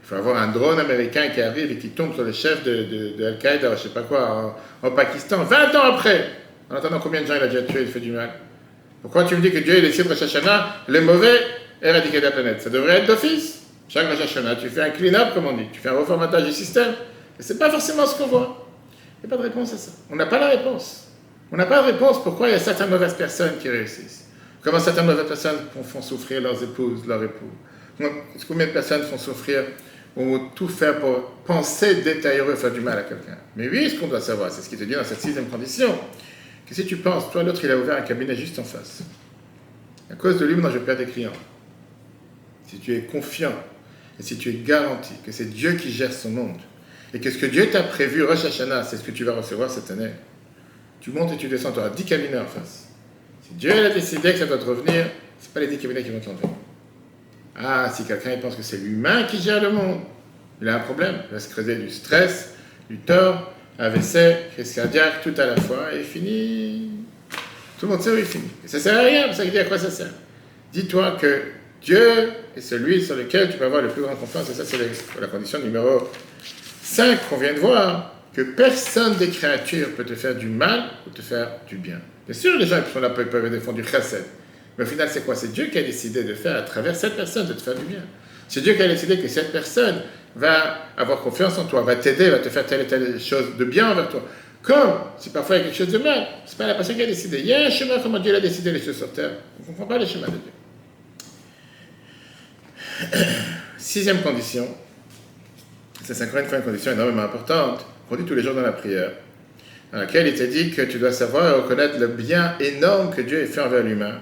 Il 0.05 0.07
faut 0.07 0.15
avoir 0.15 0.41
un 0.41 0.49
drone 0.53 0.79
américain 0.79 1.29
qui 1.35 1.41
arrive 1.41 1.73
et 1.73 1.79
qui 1.79 1.89
tombe 1.89 2.15
sur 2.15 2.23
le 2.23 2.33
chef 2.33 2.63
de, 2.63 3.17
de, 3.19 3.25
Al-Qaïda, 3.25 3.71
je 3.71 3.73
ne 3.73 3.79
sais 3.79 3.89
pas 3.89 4.03
quoi, 4.03 4.57
en, 4.83 4.91
Pakistan, 4.93 5.43
20 5.43 5.75
ans 5.75 5.95
après! 5.97 6.27
En 6.71 6.77
attendant, 6.77 7.01
combien 7.01 7.23
de 7.23 7.27
gens 7.27 7.35
il 7.35 7.43
a 7.43 7.49
déjà 7.49 7.63
tué, 7.63 7.83
il 7.83 7.89
fait 7.89 8.01
du 8.01 8.13
mal? 8.13 8.31
Pourquoi 9.05 9.25
tu 9.25 9.37
me 9.37 9.43
dis 9.43 9.53
que 9.53 9.59
Dieu 9.59 9.77
il 9.77 9.83
décide 9.83 10.07
Rosh 10.07 10.23
Hashanah, 10.23 10.87
les 10.89 11.03
mauvais 11.03 11.39
éradiqués 11.83 12.21
de 12.21 12.25
la 12.25 12.31
planète 12.31 12.63
Ça 12.63 12.71
devrait 12.71 13.01
être 13.01 13.07
d'office 13.07 13.61
chaque 13.87 14.09
Rosh 14.09 14.35
tu 14.63 14.69
fais 14.71 14.81
un 14.81 14.91
clean-up, 14.91 15.35
comme 15.35 15.47
on 15.47 15.53
dit, 15.53 15.67
tu 15.71 15.79
fais 15.79 15.91
un 15.91 15.99
reformatage 15.99 16.45
du 16.45 16.53
système. 16.53 16.95
Mais 17.37 17.45
ce 17.45 17.53
n'est 17.53 17.59
pas 17.59 17.71
forcément 17.71 18.07
ce 18.07 18.17
qu'on 18.17 18.29
voit. 18.29 18.67
Il 19.23 19.27
n'y 19.29 19.33
a 19.33 19.37
pas 19.37 19.43
de 19.43 19.47
réponse 19.47 19.75
à 19.75 19.77
ça. 19.77 19.91
On 20.11 20.17
n'a 20.17 20.25
pas 20.25 20.39
la 20.39 20.49
réponse. 20.49 21.09
On 21.53 21.57
n'a 21.59 21.67
pas 21.67 21.83
de 21.83 21.93
réponse 21.93 22.23
pourquoi 22.23 22.49
il 22.49 22.53
y 22.53 22.55
a 22.55 22.59
certaines 22.59 22.89
mauvaises 22.89 23.13
personnes 23.13 23.59
qui 23.61 23.69
réussissent. 23.69 24.25
Comment 24.63 24.81
certaines 24.81 25.05
mauvaises 25.05 25.27
personnes 25.27 25.59
font 25.85 26.01
souffrir 26.01 26.41
leurs 26.41 26.63
épouses, 26.63 27.07
leurs 27.07 27.23
époux. 27.23 27.51
Combien 28.49 28.69
de 28.69 28.73
personnes 28.73 29.03
font 29.03 29.19
souffrir 29.19 29.65
ou 30.17 30.39
tout 30.55 30.69
faire 30.69 30.99
pour 31.01 31.31
penser 31.47 31.97
détailler 31.97 32.41
faire 32.57 32.73
du 32.73 32.81
mal 32.81 32.99
à 32.99 33.03
quelqu'un? 33.03 33.37
Mais 33.55 33.69
oui, 33.69 33.91
ce 33.91 34.01
qu'on 34.01 34.07
doit 34.07 34.23
savoir, 34.23 34.51
c'est 34.51 34.63
ce 34.63 34.71
qu'il 34.71 34.79
te 34.79 34.85
dit 34.85 34.95
dans 34.95 35.05
cette 35.05 35.21
sixième 35.21 35.47
condition, 35.47 35.95
que 36.67 36.75
si 36.75 36.87
tu 36.87 36.97
penses, 36.97 37.31
toi 37.31 37.43
l'autre 37.43 37.61
il 37.65 37.71
a 37.71 37.79
ouvert 37.79 37.97
un 37.97 38.03
cabinet 38.03 38.35
juste 38.35 38.59
en 38.59 38.65
face, 38.65 39.03
à 40.11 40.15
cause 40.15 40.39
de 40.39 40.47
lui, 40.47 40.57
moi 40.57 40.71
je 40.71 40.79
perds 40.79 40.97
des 40.97 41.07
clients. 41.07 41.33
Si 42.67 42.79
tu 42.79 42.95
es 42.95 43.03
confiant 43.03 43.55
et 44.19 44.23
si 44.23 44.37
tu 44.37 44.51
es 44.51 44.55
garanti 44.55 45.15
que 45.25 45.33
c'est 45.33 45.51
Dieu 45.51 45.73
qui 45.75 45.91
gère 45.91 46.13
son 46.13 46.31
monde, 46.31 46.59
et 47.13 47.21
que 47.21 47.31
ce 47.31 47.39
que 47.39 47.47
Dieu 47.47 47.71
t'a 47.71 47.83
prévu, 47.83 48.25
Rosh 48.25 48.45
Hashanah, 48.45 48.83
c'est 48.83 48.97
ce 48.97 49.05
que 49.05 49.13
tu 49.13 49.25
vas 49.25 49.35
recevoir 49.35 49.71
cette 49.71 49.91
année, 49.91 50.11
tu 51.01 51.11
montes 51.11 51.33
et 51.33 51.37
tu 51.37 51.49
descends, 51.49 51.71
tu 51.71 51.79
auras 51.79 51.91
10 51.91 52.05
cabinets 52.05 52.39
en 52.39 52.47
face. 52.47 52.89
Si 53.43 53.55
Dieu 53.55 53.73
a 53.73 53.91
décidé 53.91 54.33
que 54.33 54.39
ça 54.39 54.47
doit 54.47 54.59
te 54.59 54.65
revenir, 54.65 55.07
ce 55.41 55.49
pas 55.49 55.61
les 55.61 55.69
10 55.69 55.79
cabinets 55.79 56.03
qui 56.03 56.11
vont 56.11 56.19
t'enlever. 56.19 56.49
Ah, 57.57 57.93
si 57.95 58.05
quelqu'un 58.05 58.37
pense 58.39 58.57
que 58.57 58.63
c'est 58.63 58.79
l'humain 58.79 59.25
qui 59.25 59.41
gère 59.41 59.63
le 59.63 59.71
monde, 59.71 60.01
il 60.61 60.69
a 60.69 60.77
un 60.77 60.81
problème. 60.81 61.23
Il 61.29 61.35
va 61.35 61.41
se 61.41 61.49
creuser 61.49 61.77
du 61.77 61.89
stress, 61.89 62.55
du 62.91 62.99
tort, 62.99 63.54
AVC, 63.79 64.53
crise 64.55 64.73
cardiaque, 64.75 65.23
tout 65.23 65.35
à 65.37 65.47
la 65.47 65.57
fois, 65.57 65.93
et 65.93 65.99
il 65.99 66.05
finit. 66.05 66.91
Tout 67.79 67.87
le 67.87 67.93
monde 67.93 68.03
sait 68.03 68.11
où 68.11 68.19
il 68.19 68.25
finit. 68.25 68.51
Et 68.65 68.69
ça 68.69 68.79
sert 68.79 68.97
à 68.97 69.03
rien, 69.03 69.33
ça 69.33 69.45
dit 69.45 69.59
à 69.59 69.65
quoi 69.65 69.79
ça 69.79 69.91
sert. 69.91 70.13
Dis-toi 70.73 71.17
que 71.21 71.43
Dieu 71.83 72.31
est 72.57 72.61
celui 72.61 73.05
sur 73.05 73.17
lequel 73.17 73.51
tu 73.51 73.59
peux 73.59 73.65
avoir 73.65 73.83
le 73.83 73.89
plus 73.89 74.03
grand 74.03 74.15
confiance. 74.15 74.49
Et 74.51 74.55
ça, 74.55 74.65
c'est 74.65 74.79
la 75.21 75.27
condition 75.27 75.59
numéro 75.59 76.09
5 76.83 77.29
qu'on 77.29 77.37
vient 77.37 77.53
de 77.53 77.59
voir, 77.59 78.15
que 78.33 78.43
personne 78.43 79.17
des 79.17 79.29
créatures 79.29 79.91
peut 79.97 80.05
te 80.05 80.15
faire 80.15 80.35
du 80.35 80.47
mal 80.47 80.85
ou 81.07 81.11
te 81.11 81.23
faire 81.23 81.49
du 81.69 81.77
bien. 81.77 82.01
Bien 82.27 82.35
sûr, 82.35 82.57
les 82.59 82.67
gens 82.67 82.81
qui 82.81 82.93
sont 82.93 83.01
là 83.01 83.11
peuvent 83.11 83.51
défendre 83.51 83.77
du 83.77 83.85
chesed. 83.85 84.25
Mais 84.79 84.85
au 84.85 84.87
final, 84.87 85.09
c'est 85.11 85.25
quoi? 85.25 85.35
C'est 85.35 85.53
Dieu 85.53 85.67
qui 85.67 85.79
a 85.79 85.83
décidé 85.83 86.25
de 86.25 86.35
faire 86.35 86.57
à 86.57 86.63
travers 86.63 86.97
cette 86.97 87.17
personne, 87.17 87.47
de 87.47 87.53
te 87.53 87.63
faire 87.63 87.75
du 87.75 87.85
bien. 87.85 88.03
C'est 88.49 88.61
Dieu 88.61 88.75
qui 88.75 88.83
a 88.83 88.89
décidé 88.89 89.19
que 89.19 89.29
cette 89.29 89.53
personne 89.53 90.03
va 90.37 90.79
avoir 90.97 91.21
confiance 91.21 91.59
en 91.59 91.65
toi, 91.65 91.83
va 91.83 91.97
t'aider, 91.97 92.31
va 92.31 92.39
te 92.39 92.49
faire 92.49 92.67
telle 92.67 92.83
et 92.83 92.87
telle 92.87 93.21
chose 93.21 93.57
de 93.57 93.65
bien 93.65 93.91
envers 93.91 94.09
toi. 94.09 94.23
Comme 94.63 94.95
si 95.19 95.31
parfois 95.31 95.57
il 95.57 95.59
y 95.59 95.63
a 95.63 95.65
quelque 95.67 95.77
chose 95.77 95.93
de 95.93 95.99
mal, 95.99 96.27
c'est 96.47 96.57
pas 96.57 96.67
la 96.67 96.75
personne 96.75 96.97
qui 96.97 97.03
a 97.03 97.07
décidé. 97.07 97.41
Il 97.41 97.47
y 97.47 97.53
a 97.53 97.67
un 97.67 97.71
chemin 97.71 97.99
comment 98.03 98.19
Dieu 98.19 98.35
a 98.35 98.41
décidé 98.41 98.73
les 98.73 98.81
choses 98.81 98.97
sur 98.97 99.13
terre. 99.13 99.33
On 99.59 99.63
ne 99.63 99.67
comprend 99.67 99.87
pas 99.87 99.99
les 99.99 100.07
chemins 100.07 100.27
de 100.27 100.33
Dieu. 103.13 103.21
Sixième 103.79 104.23
condition, 104.23 104.67
c'est 106.03 106.23
encore 106.23 106.41
une 106.41 106.47
fois 106.47 106.59
une 106.59 106.65
condition 106.65 106.93
énormément 106.93 107.23
importante, 107.23 107.85
qu'on 108.09 108.17
dit 108.17 108.25
tous 108.25 108.35
les 108.35 108.43
jours 108.43 108.55
dans 108.55 108.63
la 108.63 108.73
prière, 108.73 109.13
dans 109.93 109.99
laquelle 109.99 110.27
il 110.27 110.35
te 110.35 110.43
dit 110.43 110.71
que 110.71 110.83
tu 110.83 110.99
dois 110.99 111.13
savoir 111.13 111.51
et 111.51 111.61
reconnaître 111.61 111.99
le 111.99 112.09
bien 112.09 112.57
énorme 112.59 113.15
que 113.15 113.21
Dieu 113.21 113.43
a 113.43 113.47
fait 113.47 113.61
envers 113.61 113.83
l'humain, 113.83 114.21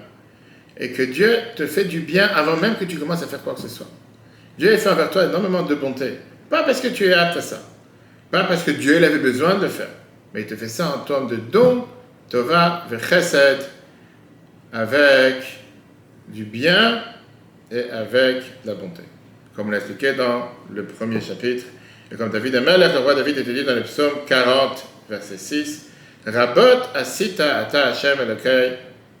et 0.77 0.91
que 0.91 1.03
Dieu 1.03 1.37
te 1.55 1.65
fait 1.67 1.85
du 1.85 2.01
bien 2.01 2.27
avant 2.27 2.57
même 2.57 2.75
que 2.75 2.85
tu 2.85 2.97
commences 2.97 3.23
à 3.23 3.27
faire 3.27 3.41
quoi 3.41 3.53
que 3.53 3.61
ce 3.61 3.69
soit. 3.69 3.87
Dieu 4.57 4.75
fait 4.77 4.89
envers 4.89 5.09
toi 5.09 5.25
énormément 5.25 5.63
de 5.63 5.75
bonté, 5.75 6.19
pas 6.49 6.63
parce 6.63 6.81
que 6.81 6.87
tu 6.87 7.05
es 7.05 7.13
apte 7.13 7.37
à 7.37 7.41
ça, 7.41 7.61
pas 8.31 8.43
parce 8.43 8.63
que 8.63 8.71
Dieu 8.71 8.97
avait 8.97 9.19
besoin 9.19 9.55
de 9.55 9.67
faire, 9.67 9.89
mais 10.33 10.41
il 10.41 10.47
te 10.47 10.55
fait 10.55 10.67
ça 10.67 10.95
en 10.95 10.99
termes 10.99 11.27
de 11.27 11.37
don, 11.37 11.85
tova, 12.29 12.85
vechesed, 12.89 13.59
avec 14.71 15.43
du 16.27 16.43
bien 16.43 17.03
et 17.71 17.89
avec 17.89 18.43
la 18.65 18.75
bonté. 18.75 19.03
Comme 19.55 19.67
on 19.67 19.71
l'a 19.71 19.77
expliqué 19.77 20.13
dans 20.13 20.49
le 20.71 20.85
premier 20.85 21.21
chapitre, 21.21 21.65
et 22.11 22.15
comme 22.15 22.29
David 22.29 22.55
Amel, 22.55 22.81
le 22.81 22.99
roi 22.99 23.15
David 23.15 23.39
était 23.39 23.53
dit 23.53 23.63
dans 23.63 23.75
le 23.75 23.81
psaume 23.81 24.25
40, 24.27 24.83
verset 25.09 25.37
6, 25.37 25.89
Rabot 26.25 26.61
asita 26.95 27.67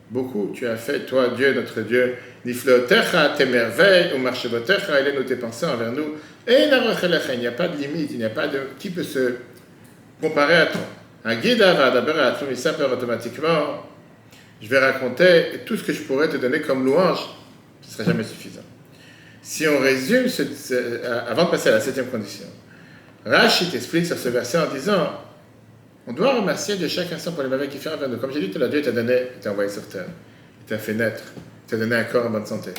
beaucoup 0.09 0.51
tu 0.53 0.67
as 0.67 0.75
fait, 0.75 1.01
toi, 1.01 1.29
Dieu, 1.35 1.53
notre 1.53 1.81
Dieu, 1.81 2.15
niflotecha, 2.45 3.29
tes 3.37 3.45
merveilles, 3.45 4.11
ou 4.15 4.19
marchevotecha, 4.19 4.99
est 4.99 5.13
nous 5.13 5.23
tes 5.23 5.35
pensées 5.35 5.65
envers 5.65 5.91
nous, 5.91 6.15
et 6.47 6.63
il 6.63 7.39
n'y 7.39 7.47
a 7.47 7.51
pas 7.51 7.67
de 7.67 7.77
limite, 7.77 8.11
il 8.11 8.17
n'y 8.17 8.25
a 8.25 8.29
pas 8.29 8.47
de, 8.47 8.59
qui 8.77 8.89
peut 8.89 9.03
se 9.03 9.35
comparer 10.21 10.57
à 10.57 10.65
toi. 10.67 10.81
Un 11.25 11.35
guide 11.35 11.59
va 11.59 11.89
d'abord 11.89 12.17
à 12.17 12.31
la 12.31 12.55
ça 12.55 12.73
automatiquement, 12.91 13.85
je 14.61 14.67
vais 14.67 14.79
raconter 14.79 15.61
tout 15.65 15.77
ce 15.77 15.83
que 15.83 15.93
je 15.93 16.01
pourrais 16.01 16.29
te 16.29 16.37
donner 16.37 16.61
comme 16.61 16.85
louange, 16.85 17.19
ce 17.81 17.87
ne 17.87 17.93
sera 17.93 18.03
jamais 18.11 18.23
suffisant. 18.23 18.61
Si 19.41 19.67
on 19.67 19.79
résume, 19.79 20.27
avant 21.27 21.45
de 21.45 21.49
passer 21.49 21.69
à 21.69 21.73
la 21.73 21.79
septième 21.81 22.07
condition, 22.07 22.45
Rachid 23.25 23.71
t'explique 23.71 24.05
sur 24.05 24.17
ce 24.17 24.29
verset 24.29 24.57
en 24.57 24.67
disant 24.73 25.19
on 26.07 26.13
doit 26.13 26.33
remercier 26.35 26.75
de 26.75 26.87
chaque 26.87 27.11
instant 27.11 27.31
pour 27.31 27.43
les 27.43 27.49
merveilles 27.49 27.69
qu'il 27.69 27.79
fait 27.79 27.93
envers 27.93 28.09
nous. 28.09 28.17
Comme 28.17 28.31
j'ai 28.31 28.41
dit 28.41 28.51
tout 28.51 28.59
Dieu 28.67 28.81
t'a 28.81 28.91
donné, 28.91 29.27
t'a 29.41 29.51
envoyé 29.51 29.69
sur 29.69 29.87
terre, 29.87 30.07
t'a 30.67 30.77
fait 30.77 30.93
naître, 30.93 31.23
t'a 31.67 31.77
donné 31.77 31.95
un 31.95 32.03
corps 32.03 32.25
en 32.25 32.29
bonne 32.29 32.45
santé. 32.45 32.71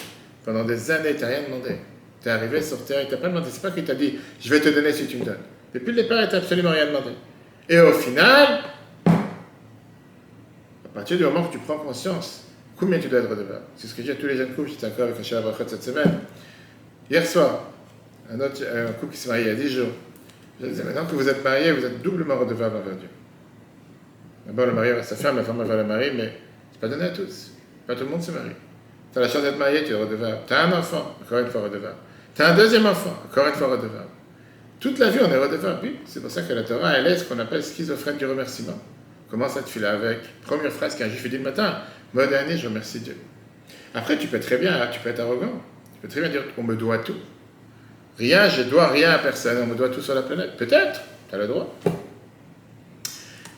Pendant 0.45 0.65
des 0.65 0.91
années, 0.91 1.11
il 1.11 1.17
t'a 1.17 1.29
rien 1.29 1.43
demandé. 1.43 1.77
Tu 2.23 2.29
es 2.29 2.33
arrivé 2.33 2.61
sur 2.61 2.85
terre, 2.85 3.01
il 3.03 3.09
t'a 3.09 3.17
pas 3.17 3.29
demandé. 3.29 3.49
C'est 3.51 3.63
pas 3.63 3.71
qu'il 3.71 3.85
t'a 3.85 3.95
dit 3.95 4.19
je 4.41 4.51
vais 4.51 4.61
te 4.61 4.69
donner 4.69 4.93
si 4.93 5.07
tu 5.07 5.17
me 5.17 5.25
donnes. 5.25 5.39
Depuis 5.73 5.93
le 5.93 6.03
départ, 6.03 6.23
il 6.23 6.29
t'a 6.29 6.37
absolument 6.37 6.71
rien 6.71 6.87
demandé. 6.87 7.11
Et 7.69 7.81
au 7.81 7.93
final, 7.93 8.61
à 9.07 10.89
partir 10.93 11.17
du 11.17 11.25
moment 11.25 11.49
où 11.49 11.51
tu 11.51 11.59
prends 11.59 11.79
conscience, 11.79 12.45
combien 12.77 12.99
tu 12.99 13.09
dois 13.09 13.21
être 13.21 13.31
redevable 13.31 13.63
C'est 13.77 13.87
ce 13.87 13.95
que 13.95 14.03
j'ai 14.03 14.13
à 14.13 14.17
tous 14.17 14.27
les 14.27 14.37
jeunes 14.37 14.53
couples. 14.53 14.69
J'étais 14.69 14.87
encore 14.87 15.05
avec 15.05 15.17
un 15.17 15.65
de 15.65 15.69
cette 15.71 15.83
semaine. 15.83 16.21
Hier 17.11 17.27
soir, 17.27 17.71
un, 18.31 18.39
autre, 18.41 18.63
un 18.63 18.93
couple 18.93 19.15
qui 19.15 19.19
s'est 19.19 19.29
marié 19.29 19.45
il 19.45 19.49
y 19.49 19.51
a 19.51 19.55
10 19.55 19.69
jours. 19.71 19.89
Je 20.61 20.67
disais, 20.67 20.85
maintenant 20.85 21.07
que 21.07 21.15
vous 21.15 21.29
êtes 21.29 21.43
marié, 21.43 21.73
vous 21.73 21.85
êtes 21.85 22.03
doublement 22.03 22.37
redevable 22.37 22.77
envers 22.77 22.97
Dieu. 22.97 23.09
D'abord, 24.47 24.67
le 24.67 24.73
mari 24.73 24.93
envers 24.93 25.05
sa 25.05 25.17
femme, 25.17 25.37
la 25.37 25.43
femme 25.43 25.61
envers 25.61 25.77
le 25.77 25.85
mari, 25.85 26.11
mais 26.15 26.33
c'est 26.73 26.81
pas 26.81 26.89
donné 26.89 27.05
à 27.05 27.11
tous. 27.11 27.53
Pas 27.87 27.95
tout 27.95 28.05
le 28.05 28.11
monde 28.11 28.23
se 28.23 28.31
marie. 28.31 28.51
Tu 29.13 29.19
as 29.19 29.23
la 29.23 29.29
chance 29.29 29.43
d'être 29.43 29.59
marié, 29.59 29.85
tu 29.85 29.93
es 29.93 29.95
redevable. 29.95 30.39
Tu 30.47 30.53
as 30.53 30.65
un 30.65 30.73
enfant, 30.73 31.17
encore 31.23 31.39
une 31.39 31.47
fois 31.47 31.63
redevable. 31.63 31.97
Tu 32.35 32.43
as 32.43 32.53
un 32.53 32.57
deuxième 32.57 32.87
enfant, 32.87 33.17
encore 33.25 33.47
une 33.47 33.55
fois 33.55 33.69
redevable. 33.69 34.09
Toute 34.81 34.99
la 34.99 35.11
vie, 35.11 35.21
on 35.23 35.31
est 35.31 35.39
redevable. 35.39 35.79
Oui, 35.83 35.99
c'est 36.05 36.21
pour 36.21 36.31
ça 36.31 36.43
que 36.43 36.53
la 36.53 36.63
Torah, 36.63 36.99
elle 36.99 37.07
est 37.07 37.17
ce 37.17 37.25
qu'on 37.25 37.39
appelle 37.39 37.63
schizophrène 37.63 38.17
du 38.17 38.27
remerciement. 38.27 38.79
Commence 39.31 39.57
à 39.57 39.63
te 39.63 39.69
filer 39.69 39.87
avec? 39.87 40.19
Première 40.43 40.73
phrase 40.73 40.95
qu'un 40.97 41.09
juif 41.09 41.29
dit 41.29 41.39
le 41.39 41.43
matin, 41.43 41.79
moi 42.13 42.27
dernier, 42.27 42.57
je 42.57 42.69
remercie 42.69 43.01
Dieu. 43.01 43.17
Après, 43.95 44.19
tu 44.19 44.29
peux 44.29 44.41
très 44.41 44.59
bien, 44.59 44.89
tu 44.93 45.01
peux 45.01 45.09
être 45.09 45.21
arrogant. 45.21 45.63
Tu 45.95 46.01
peux 46.03 46.09
très 46.09 46.21
bien 46.21 46.31
dire, 46.31 46.43
on 46.59 46.63
me 46.63 46.77
doit 46.77 46.99
tout. 46.99 47.17
Rien, 48.19 48.49
je 48.49 48.63
dois 48.63 48.89
rien 48.89 49.11
à 49.11 49.19
personne, 49.19 49.59
on 49.63 49.67
me 49.67 49.75
doit 49.75 49.89
tout 49.89 50.01
sur 50.01 50.15
la 50.15 50.23
planète. 50.23 50.57
Peut-être, 50.57 51.01
tu 51.29 51.35
as 51.35 51.39
le 51.39 51.49
droit. 51.49 51.75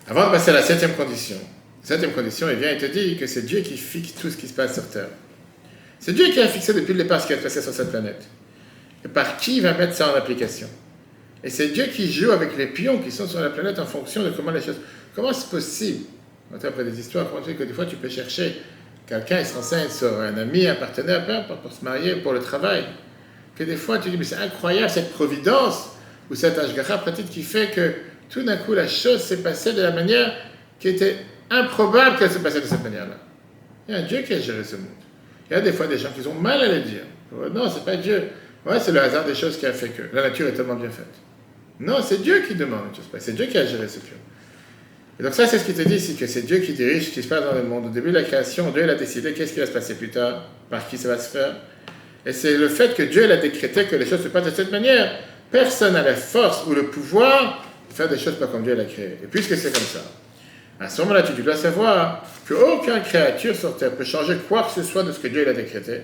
Avant 0.09 0.27
de 0.27 0.31
passer 0.33 0.51
à 0.51 0.55
la 0.55 0.62
septième 0.62 0.95
condition, 0.95 1.37
septième 1.83 2.12
condition, 2.12 2.49
il 2.49 2.57
vient 2.57 2.71
et 2.71 2.79
te 2.79 2.87
dit 2.87 3.16
que 3.16 3.27
c'est 3.27 3.42
Dieu 3.42 3.61
qui 3.61 3.77
fixe 3.77 4.14
tout 4.14 4.31
ce 4.31 4.37
qui 4.37 4.49
se 4.49 4.55
passe 4.55 4.75
sur 4.75 4.88
Terre. 4.88 5.09
C'est 5.99 6.12
Dieu 6.12 6.27
qui 6.33 6.40
a 6.40 6.49
fixé 6.49 6.73
depuis 6.73 6.95
le 6.95 7.03
départ 7.03 7.21
ce 7.21 7.27
qui 7.27 7.33
est 7.33 7.37
passé 7.37 7.61
sur 7.61 7.73
cette 7.73 7.90
planète. 7.90 8.23
Et 9.05 9.09
par 9.09 9.37
qui 9.37 9.59
il 9.59 9.62
va 9.62 9.75
mettre 9.75 9.95
ça 9.95 10.12
en 10.12 10.16
application? 10.16 10.69
Et 11.45 11.51
c'est 11.51 11.69
Dieu 11.69 11.87
qui 11.87 12.11
joue 12.11 12.31
avec 12.31 12.57
les 12.57 12.66
pions 12.66 12.99
qui 12.99 13.11
sont 13.11 13.27
sur 13.27 13.40
la 13.40 13.51
planète 13.51 13.79
en 13.79 13.87
fonction 13.87 14.23
de 14.23 14.31
comment 14.31 14.51
les 14.51 14.62
choses. 14.62 14.81
Comment 15.14 15.33
c'est 15.33 15.51
possible? 15.51 16.05
Après 16.55 16.85
des 16.85 16.99
histoires, 16.99 17.27
que 17.45 17.62
des 17.64 17.73
fois 17.73 17.87
tu 17.87 17.97
peux 17.97 18.09
chercher 18.09 18.61
quelqu'un, 19.07 19.40
il 19.40 19.47
se 19.47 19.55
renseigne 19.55 19.88
sur 19.88 20.21
un 20.21 20.37
ami, 20.38 20.66
un 20.66 20.77
partenaire, 20.77 21.27
peu 21.27 21.33
importe, 21.33 21.62
pour 21.62 21.73
se 21.73 21.85
marier, 21.85 22.16
pour 22.16 22.33
le 22.33 22.40
travail 22.40 22.85
que 23.57 23.64
des 23.64 23.77
fois 23.77 23.99
tu 23.99 24.11
dis, 24.11 24.16
mais 24.16 24.25
c'est 24.25 24.37
incroyable 24.37 24.90
cette 24.90 25.12
providence 25.12 25.90
ou 26.31 26.35
cette 26.35 26.59
ashgacha 26.59 26.99
pratique 26.99 27.31
qui 27.31 27.42
fait 27.42 27.71
que 27.71 27.92
tout 28.29 28.42
d'un 28.42 28.57
coup 28.57 28.75
la 28.75 28.87
chose 28.87 29.23
s'est 29.23 29.38
passée 29.38 29.73
de 29.73 29.83
la 29.83 29.92
manière 29.92 30.33
qui 30.79 30.88
était 30.88 31.16
improbable 31.51 32.16
qu'elle 32.16 32.31
se 32.31 32.38
passait 32.38 32.61
de 32.61 32.66
cette 32.66 32.83
manière-là. 32.83 33.16
Il 33.88 33.95
y 33.95 33.99
a 33.99 34.01
un 34.01 34.07
Dieu 34.07 34.23
qui 34.23 34.35
a 34.35 34.40
géré 34.40 34.64
ce 34.64 34.77
monde. 34.77 34.87
Il 35.49 35.55
y 35.55 35.57
a 35.57 35.61
des 35.61 35.73
fois 35.73 35.87
des 35.87 35.97
gens 35.97 36.09
qui 36.11 36.27
ont 36.27 36.35
mal 36.35 36.61
à 36.61 36.69
le 36.69 36.81
dire. 36.81 37.03
Non, 37.53 37.71
c'est 37.71 37.85
pas 37.85 37.97
Dieu. 37.97 38.25
Ouais, 38.64 38.81
c'est 38.81 38.92
le 38.92 39.01
hasard 39.01 39.25
des 39.25 39.35
choses 39.35 39.57
qui 39.57 39.66
a 39.66 39.73
fait 39.73 39.90
que 39.90 40.03
la 40.12 40.23
nature 40.23 40.49
est 40.49 40.53
tellement 40.53 40.75
bien 40.75 40.90
faite. 40.90 41.07
Non, 41.79 41.99
c'est 42.03 42.21
Dieu 42.21 42.42
qui 42.47 42.55
demande 42.55 42.81
C'est 43.19 43.35
Dieu 43.35 43.47
qui 43.47 43.59
a 43.59 43.64
géré 43.64 43.87
ce 43.87 44.01
pion. 44.01 44.16
Et 45.19 45.23
donc 45.23 45.35
ça, 45.35 45.47
c'est 45.47 45.59
ce 45.59 45.64
qui 45.64 45.73
te 45.73 45.83
dit 45.83 45.95
ici, 45.95 46.16
que 46.16 46.27
c'est 46.27 46.42
Dieu 46.42 46.59
qui 46.59 46.73
dirige 46.73 47.07
ce 47.07 47.11
qui 47.11 47.23
se 47.23 47.29
passe 47.29 47.45
dans 47.45 47.55
le 47.55 47.62
monde. 47.62 47.87
Au 47.87 47.90
début 47.90 48.11
de 48.11 48.16
la 48.16 48.23
création, 48.23 48.71
Dieu 48.71 48.88
a 48.88 48.95
décidé 48.95 49.33
qu'est-ce 49.33 49.53
qui 49.53 49.61
va 49.61 49.66
se 49.66 49.73
passer 49.73 49.95
plus 49.95 50.11
tard, 50.11 50.49
par 50.69 50.87
qui 50.88 50.99
ça 50.99 51.09
va 51.09 51.19
se 51.19 51.31
faire. 51.31 51.57
Et 52.26 52.32
c'est 52.32 52.56
le 52.56 52.68
fait 52.68 52.94
que 52.94 53.04
Dieu 53.04 53.30
a 53.30 53.36
décrété 53.36 53.84
que 53.84 53.94
les 53.94 54.04
choses 54.04 54.24
se 54.24 54.28
passent 54.28 54.46
de 54.46 54.50
cette 54.50 54.72
manière. 54.72 55.16
Personne 55.52 55.92
n'a 55.92 56.02
la 56.02 56.16
force 56.16 56.66
ou 56.66 56.74
le 56.74 56.86
pouvoir 56.86 57.64
de 57.88 57.94
faire 57.94 58.08
des 58.08 58.18
choses 58.18 58.34
pas 58.34 58.48
comme 58.48 58.64
Dieu 58.64 58.74
l'a 58.74 58.84
créé. 58.84 59.18
Et 59.22 59.28
puisque 59.30 59.56
c'est 59.56 59.72
comme 59.72 59.84
ça, 59.84 60.02
à 60.80 60.88
ce 60.88 61.02
moment-là, 61.02 61.22
tu 61.22 61.40
dois 61.40 61.54
savoir 61.54 62.24
qu'aucune 62.48 63.00
créature 63.02 63.54
sur 63.54 63.76
terre 63.76 63.92
peut 63.92 64.04
changer 64.04 64.38
quoi 64.48 64.64
que 64.64 64.72
ce 64.72 64.82
soit 64.82 65.04
de 65.04 65.12
ce 65.12 65.20
que 65.20 65.28
Dieu 65.28 65.48
a 65.48 65.52
décrété. 65.52 66.00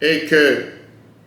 Et 0.00 0.24
que 0.24 0.62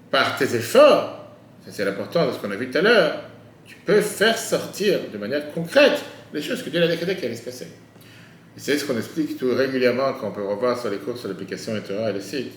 par 0.10 0.36
tes 0.36 0.56
efforts, 0.56 1.28
c'est 1.70 1.86
l'important 1.86 2.26
de 2.26 2.32
ce 2.32 2.38
qu'on 2.40 2.50
a 2.50 2.56
vu 2.56 2.72
tout 2.72 2.78
à 2.80 2.82
l'heure, 2.82 3.22
tu 3.68 3.76
peux 3.86 4.02
faire 4.02 4.38
sortir 4.38 5.00
de 5.14 5.18
manière 5.20 5.52
concrète 5.52 6.02
les 6.34 6.42
choses 6.42 6.64
que 6.64 6.72
Dieu 6.72 6.82
a 6.82 6.88
décrétées 6.88 7.16
qui 7.16 7.26
allaient 7.26 7.36
se 7.36 7.44
passer. 7.44 7.66
Et 7.66 8.60
c'est 8.60 8.80
ce 8.80 8.86
qu'on 8.86 8.98
explique 8.98 9.38
tout 9.38 9.54
régulièrement 9.54 10.14
quand 10.20 10.30
on 10.30 10.32
peut 10.32 10.44
revoir 10.44 10.80
sur 10.80 10.90
les 10.90 10.98
cours 10.98 11.18
sur 11.18 11.30
l'application 11.30 11.74
et 11.76 12.14
le 12.14 12.22
site. 12.22 12.54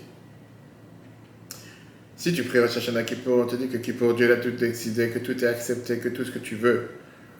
Si 2.20 2.34
tu 2.34 2.42
pries 2.42 2.58
Rosh 2.58 2.76
Hashanah 2.76 3.04
Kippour, 3.04 3.38
on 3.38 3.46
te 3.46 3.56
dit 3.56 3.68
que 3.68 3.78
Kippour, 3.78 4.12
Dieu 4.12 4.28
l'a 4.28 4.36
tout 4.36 4.50
décidé, 4.50 5.08
que 5.08 5.20
tout 5.20 5.42
est 5.42 5.46
accepté, 5.46 5.96
que 6.00 6.10
tout 6.10 6.22
ce 6.22 6.30
que 6.30 6.38
tu 6.38 6.54
veux, 6.54 6.88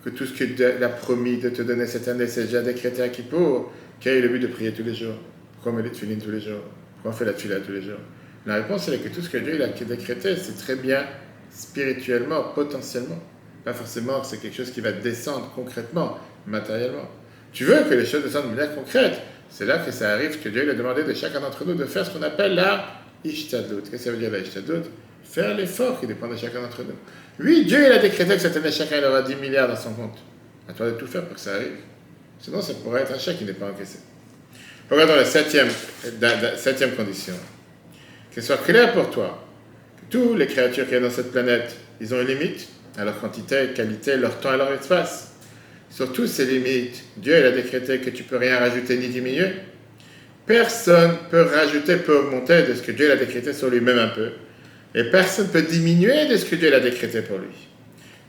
que 0.03 0.09
tout 0.09 0.25
ce 0.25 0.33
qu'il 0.33 0.65
a 0.65 0.89
promis 0.89 1.37
de 1.37 1.51
te 1.51 1.61
donner 1.61 1.87
cette 1.87 2.09
année, 2.09 2.27
c'est 2.27 2.45
déjà 2.45 2.63
décrété 2.63 3.03
à 3.03 3.11
Kippour. 3.11 3.71
Quel 4.01 4.17
est 4.17 4.21
le 4.23 4.31
but 4.31 4.39
de 4.39 4.47
prier 4.47 4.73
tous 4.73 4.83
les 4.83 4.95
jours? 4.95 5.17
Pourquoi 5.53 5.73
on 5.73 5.75
met 5.75 5.83
les 5.83 5.91
tefillin 5.91 6.17
tous 6.17 6.31
les 6.31 6.41
jours? 6.41 6.63
Pourquoi 6.95 7.11
on 7.11 7.15
fait 7.15 7.27
la 7.27 7.35
tuila 7.35 7.61
tous 7.61 7.73
les 7.73 7.83
jours? 7.83 7.99
La 8.47 8.55
réponse 8.55 8.89
est 8.89 8.97
que 8.97 9.11
tout 9.11 9.21
ce 9.21 9.29
que 9.29 9.37
Dieu 9.37 9.63
a 9.63 9.67
décrété, 9.69 10.35
c'est 10.37 10.57
très 10.57 10.77
bien 10.77 11.05
spirituellement, 11.51 12.45
potentiellement. 12.55 13.23
Pas 13.67 13.75
forcément 13.75 14.25
c'est 14.25 14.41
quelque 14.41 14.57
chose 14.57 14.71
qui 14.71 14.81
va 14.81 14.93
descendre 14.93 15.53
concrètement, 15.55 16.17
matériellement. 16.47 17.07
Tu 17.53 17.65
veux 17.65 17.83
que 17.87 17.93
les 17.93 18.07
choses 18.07 18.23
descendent 18.23 18.45
de 18.45 18.57
manière 18.57 18.75
concrète? 18.75 19.21
C'est 19.51 19.67
là 19.67 19.77
que 19.77 19.91
ça 19.91 20.15
arrive 20.15 20.41
que 20.41 20.49
Dieu 20.49 20.71
a 20.71 20.73
demandé 20.73 21.05
de 21.05 21.13
chacun 21.13 21.41
d'entre 21.41 21.67
nous 21.67 21.75
de 21.75 21.85
faire 21.85 22.07
ce 22.07 22.17
qu'on 22.17 22.23
appelle 22.23 22.55
la 22.55 22.87
Ishtadlut. 23.25 23.83
Qu'est-ce 23.83 23.91
que 23.91 23.99
ça 23.99 24.11
veut 24.11 24.19
dire 24.19 24.31
la 24.31 24.39
Ishtadlut 24.39 24.85
Faire 25.25 25.57
l'effort 25.57 26.01
qui 26.01 26.07
dépend 26.07 26.29
de 26.29 26.37
chacun 26.37 26.61
d'entre 26.61 26.83
nous. 26.83 26.97
Oui, 27.39 27.65
Dieu 27.65 27.87
il 27.87 27.93
a 27.93 27.99
décrété 27.99 28.35
que 28.35 28.41
cette 28.41 28.57
année, 28.57 28.73
chacun 28.73 29.03
aura 29.09 29.23
10 29.23 29.37
milliards 29.37 29.69
dans 29.69 29.77
son 29.77 29.93
compte. 29.93 30.19
À 30.69 30.73
toi 30.73 30.87
de 30.87 30.93
tout 30.93 31.07
faire 31.07 31.25
pour 31.25 31.35
que 31.35 31.41
ça 31.41 31.55
arrive. 31.55 31.79
Sinon, 32.41 32.61
ça 32.63 32.75
pourrait 32.75 33.03
être 33.03 33.13
un 33.13 33.19
chèque 33.19 33.39
qui 33.39 33.45
n'est 33.45 33.53
pas 33.53 33.71
encaissé. 33.71 33.99
Regardons 34.91 35.15
la 35.15 35.25
septième, 35.25 35.69
septième 36.57 36.93
condition. 36.93 37.35
Qu'il 38.33 38.43
soit 38.43 38.59
clair 38.59 38.93
pour 38.93 39.11
toi 39.11 39.47
que 39.97 40.11
toutes 40.11 40.39
les 40.39 40.47
créatures 40.47 40.89
qui 40.89 40.95
sont 40.95 41.01
dans 41.01 41.11
cette 41.11 41.31
planète, 41.31 41.77
ils 42.01 42.13
ont 42.15 42.21
une 42.21 42.29
limite 42.29 42.69
à 42.97 43.05
leur 43.05 43.21
quantité, 43.21 43.69
qualité, 43.75 44.17
leur 44.17 44.41
temps 44.41 44.55
et 44.55 44.57
leur 44.57 44.73
espace. 44.73 45.33
Sur 45.91 46.13
toutes 46.13 46.29
ces 46.29 46.47
limites, 46.47 47.05
Dieu 47.17 47.39
il 47.39 47.45
a 47.45 47.51
décrété 47.51 47.99
que 47.99 48.11
tu 48.11 48.23
peux 48.23 48.37
rien 48.37 48.59
rajouter 48.59 48.97
ni 48.97 49.09
diminuer. 49.09 49.53
Personne 50.51 51.13
peut 51.31 51.43
rajouter, 51.43 51.95
peut 51.99 52.19
augmenter 52.19 52.65
de 52.65 52.75
ce 52.75 52.83
que 52.83 52.91
Dieu 52.91 53.13
a 53.13 53.15
décrété 53.15 53.53
sur 53.53 53.71
lui-même 53.71 54.01
un 54.01 54.09
peu. 54.09 54.31
Et 54.97 55.05
personne 55.05 55.47
peut 55.47 55.63
diminuer 55.63 56.27
de 56.27 56.37
ce 56.37 56.45
que 56.45 56.57
Dieu 56.57 56.75
a 56.75 56.81
décrété 56.81 57.23
pour 57.23 57.39
lui. 57.39 57.69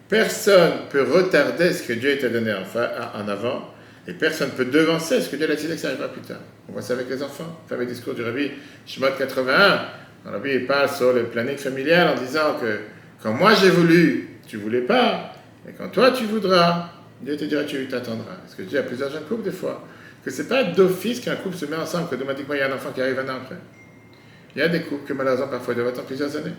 Personne 0.08 0.72
peut 0.92 1.02
retarder 1.02 1.74
ce 1.74 1.82
que 1.82 1.94
Dieu 1.94 2.20
t'a 2.20 2.30
donné 2.30 2.54
en 2.54 3.28
avant. 3.28 3.74
Et 4.08 4.14
personne 4.14 4.50
ne 4.50 4.54
peut 4.54 4.66
devancer 4.66 5.20
ce 5.20 5.30
que 5.30 5.36
Dieu 5.36 5.46
a 5.46 5.56
décidé 5.56 5.74
que 5.74 5.80
ça 5.80 5.88
arrivera 5.88 6.10
plus 6.10 6.22
tard. 6.22 6.42
On 6.70 6.74
voit 6.74 6.84
ça 6.84 6.94
avec 6.94 7.10
les 7.10 7.24
enfants. 7.24 7.60
Le 7.72 7.86
discours 7.88 8.14
du 8.14 8.22
Rabbi 8.22 8.52
Shemot 8.86 9.08
81. 9.18 9.88
Le 10.26 10.30
Rabbi 10.30 10.52
il 10.52 10.68
parle 10.68 10.90
sur 10.90 11.14
le 11.14 11.24
planning 11.24 11.58
familial 11.58 12.10
en 12.10 12.22
disant 12.22 12.60
que 12.62 12.82
quand 13.24 13.34
moi 13.34 13.56
j'ai 13.56 13.72
voulu, 13.72 14.30
tu 14.48 14.58
voulais 14.58 14.82
pas. 14.82 15.34
Et 15.68 15.72
quand 15.72 15.88
toi 15.88 16.12
tu 16.12 16.26
voudras, 16.26 16.92
Dieu 17.20 17.36
te 17.36 17.46
dira 17.46 17.64
tu 17.64 17.88
t'attendras. 17.88 18.36
Parce 18.44 18.54
que 18.54 18.62
Dieu 18.62 18.78
a 18.78 18.84
plusieurs 18.84 19.10
jeunes 19.10 19.24
couples 19.24 19.46
des 19.46 19.50
fois. 19.50 19.84
Que 20.24 20.30
c'est 20.30 20.48
pas 20.48 20.64
d'office 20.64 21.20
qu'un 21.20 21.36
couple 21.36 21.56
se 21.56 21.66
met 21.66 21.76
ensemble, 21.76 22.10
que 22.10 22.16
automatiquement 22.16 22.54
il 22.54 22.60
y 22.60 22.64
a 22.64 22.72
un 22.72 22.76
enfant 22.76 22.92
qui 22.92 23.02
arrive 23.02 23.20
un 23.20 23.30
an 23.30 23.38
après. 23.38 23.58
Il 24.56 24.60
y 24.60 24.62
a 24.62 24.68
des 24.68 24.82
couples 24.82 25.08
que 25.08 25.14
malheureusement 25.14 25.48
parfois 25.48 25.74
doivent 25.74 25.88
attendre 25.88 26.08
plusieurs 26.08 26.36
années. 26.36 26.54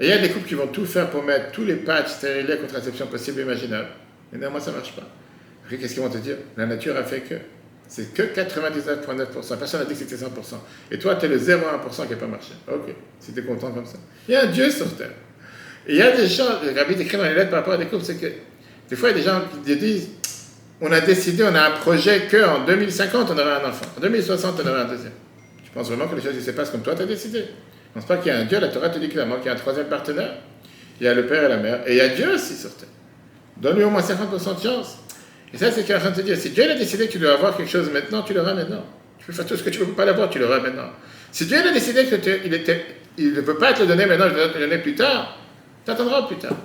Et 0.00 0.06
il 0.06 0.08
y 0.08 0.12
a 0.12 0.18
des 0.18 0.30
couples 0.30 0.48
qui 0.48 0.54
vont 0.54 0.68
tout 0.68 0.86
faire 0.86 1.10
pour 1.10 1.22
mettre 1.22 1.52
tous 1.52 1.64
les 1.64 1.76
patchs 1.76 2.12
stériles, 2.12 2.58
contraception 2.60 3.06
possibles 3.06 3.40
et 3.40 3.42
imaginables. 3.42 3.88
Et 4.32 4.38
néanmoins, 4.38 4.60
ça 4.60 4.70
ne 4.70 4.76
marche 4.76 4.94
pas. 4.94 5.08
Qu'est-ce 5.68 5.94
qu'ils 5.94 6.02
vont 6.02 6.10
te 6.10 6.18
dire? 6.18 6.36
La 6.56 6.66
nature 6.66 6.96
a 6.96 7.04
fait 7.04 7.20
que. 7.20 7.34
C'est 7.86 8.14
que 8.14 8.22
99,9%. 8.22 9.58
Personne 9.58 9.80
n'a 9.80 9.86
dit 9.86 9.92
que 9.92 10.00
c'était 10.00 10.16
100%. 10.16 10.28
Et 10.90 10.98
toi, 10.98 11.16
tu 11.16 11.26
es 11.26 11.28
le 11.28 11.38
0,1% 11.38 12.04
qui 12.06 12.10
n'a 12.10 12.16
pas 12.16 12.26
marché. 12.26 12.52
Ok, 12.66 12.94
si 13.20 13.32
tu 13.32 13.40
es 13.40 13.42
content 13.42 13.72
comme 13.72 13.86
ça. 13.86 13.98
Il 14.26 14.34
y 14.34 14.36
a 14.36 14.44
un 14.44 14.46
Dieu 14.46 14.70
sur 14.70 14.96
terre. 14.96 15.12
Il 15.86 15.96
y 15.96 16.02
a 16.02 16.16
des 16.16 16.26
gens, 16.26 16.60
le 16.64 16.78
rabbi 16.78 16.94
écrit 16.94 17.16
dans 17.18 17.24
les 17.24 17.34
lettres 17.34 17.50
par 17.50 17.60
rapport 17.60 17.74
à 17.74 17.78
des 17.78 17.86
couples, 17.86 18.04
c'est 18.04 18.16
que 18.16 18.26
des 18.88 18.96
fois, 18.96 19.10
il 19.10 19.12
y 19.12 19.20
a 19.20 19.22
des 19.22 19.24
gens 19.24 19.42
qui 19.64 19.76
disent 19.76 20.08
on 20.80 20.90
a 20.92 21.00
décidé, 21.00 21.44
on 21.44 21.54
a 21.54 21.68
un 21.68 21.70
projet 21.72 22.28
qu'en 22.30 22.64
2050, 22.64 23.30
on 23.30 23.38
aura 23.38 23.64
un 23.64 23.68
enfant. 23.68 23.86
En 23.96 24.00
2060, 24.00 24.60
on 24.62 24.68
aura 24.68 24.80
un 24.80 24.84
deuxième. 24.84 25.12
Je 25.64 25.70
pense 25.72 25.88
vraiment 25.88 26.08
que 26.08 26.16
les 26.16 26.22
choses 26.22 26.44
se 26.44 26.50
passent 26.50 26.70
comme 26.70 26.82
toi, 26.82 26.94
tu 26.94 27.02
as 27.02 27.06
décidé. 27.06 27.38
Je 27.38 27.44
ne 27.44 27.94
pense 27.94 28.06
pas 28.06 28.16
qu'il 28.16 28.32
y 28.32 28.34
a 28.34 28.38
un 28.38 28.44
Dieu, 28.44 28.58
la 28.60 28.68
Torah 28.68 28.88
te 28.88 28.98
dit 28.98 29.08
clairement 29.08 29.36
qu'il 29.36 29.46
y 29.46 29.48
a 29.48 29.52
un 29.52 29.56
troisième 29.56 29.86
partenaire. 29.86 30.34
Il 31.00 31.06
y 31.06 31.08
a 31.08 31.14
le 31.14 31.26
Père 31.26 31.44
et 31.44 31.48
la 31.48 31.56
Mère. 31.56 31.80
Et 31.86 31.92
il 31.92 31.96
y 31.96 32.00
a 32.00 32.08
Dieu 32.08 32.34
aussi 32.34 32.54
sur 32.54 32.74
terre. 32.74 32.88
Donne-lui 33.56 33.84
au 33.84 33.90
moins 33.90 34.00
50% 34.00 34.56
de 34.56 34.62
chance. 34.62 34.98
Et 35.52 35.58
ça, 35.58 35.70
c'est 35.70 35.82
ce 35.82 35.86
qu'il 35.86 35.94
est 35.94 35.98
en 35.98 36.00
train 36.00 36.10
de 36.10 36.16
te 36.16 36.20
dire. 36.20 36.36
Si 36.36 36.50
Dieu 36.50 36.68
a 36.68 36.74
décidé 36.74 37.06
que 37.06 37.12
tu 37.12 37.18
dois 37.18 37.34
avoir 37.34 37.56
quelque 37.56 37.70
chose 37.70 37.90
maintenant, 37.92 38.22
tu 38.22 38.34
l'auras 38.34 38.54
maintenant. 38.54 38.84
Tu 39.18 39.26
peux 39.26 39.32
faire 39.32 39.46
tout 39.46 39.56
ce 39.56 39.62
que 39.62 39.70
tu 39.70 39.80
ne 39.80 39.84
peux 39.84 39.92
pas 39.92 40.04
l'avoir, 40.04 40.28
tu 40.28 40.38
l'auras 40.38 40.60
maintenant. 40.60 40.90
Si 41.30 41.46
Dieu 41.46 41.58
a 41.58 41.72
décidé 41.72 42.04
qu'il 42.06 42.20
il 43.16 43.32
ne 43.32 43.40
peut 43.40 43.56
pas 43.56 43.72
te 43.72 43.80
le 43.80 43.86
donner 43.86 44.06
maintenant, 44.06 44.26
il 44.26 44.34
va 44.34 44.48
te 44.48 44.58
le 44.58 44.66
donner 44.66 44.78
plus 44.78 44.94
tard, 44.94 45.38
tu 45.84 45.90
attendras 45.90 46.26
plus 46.26 46.36
tard. 46.36 46.56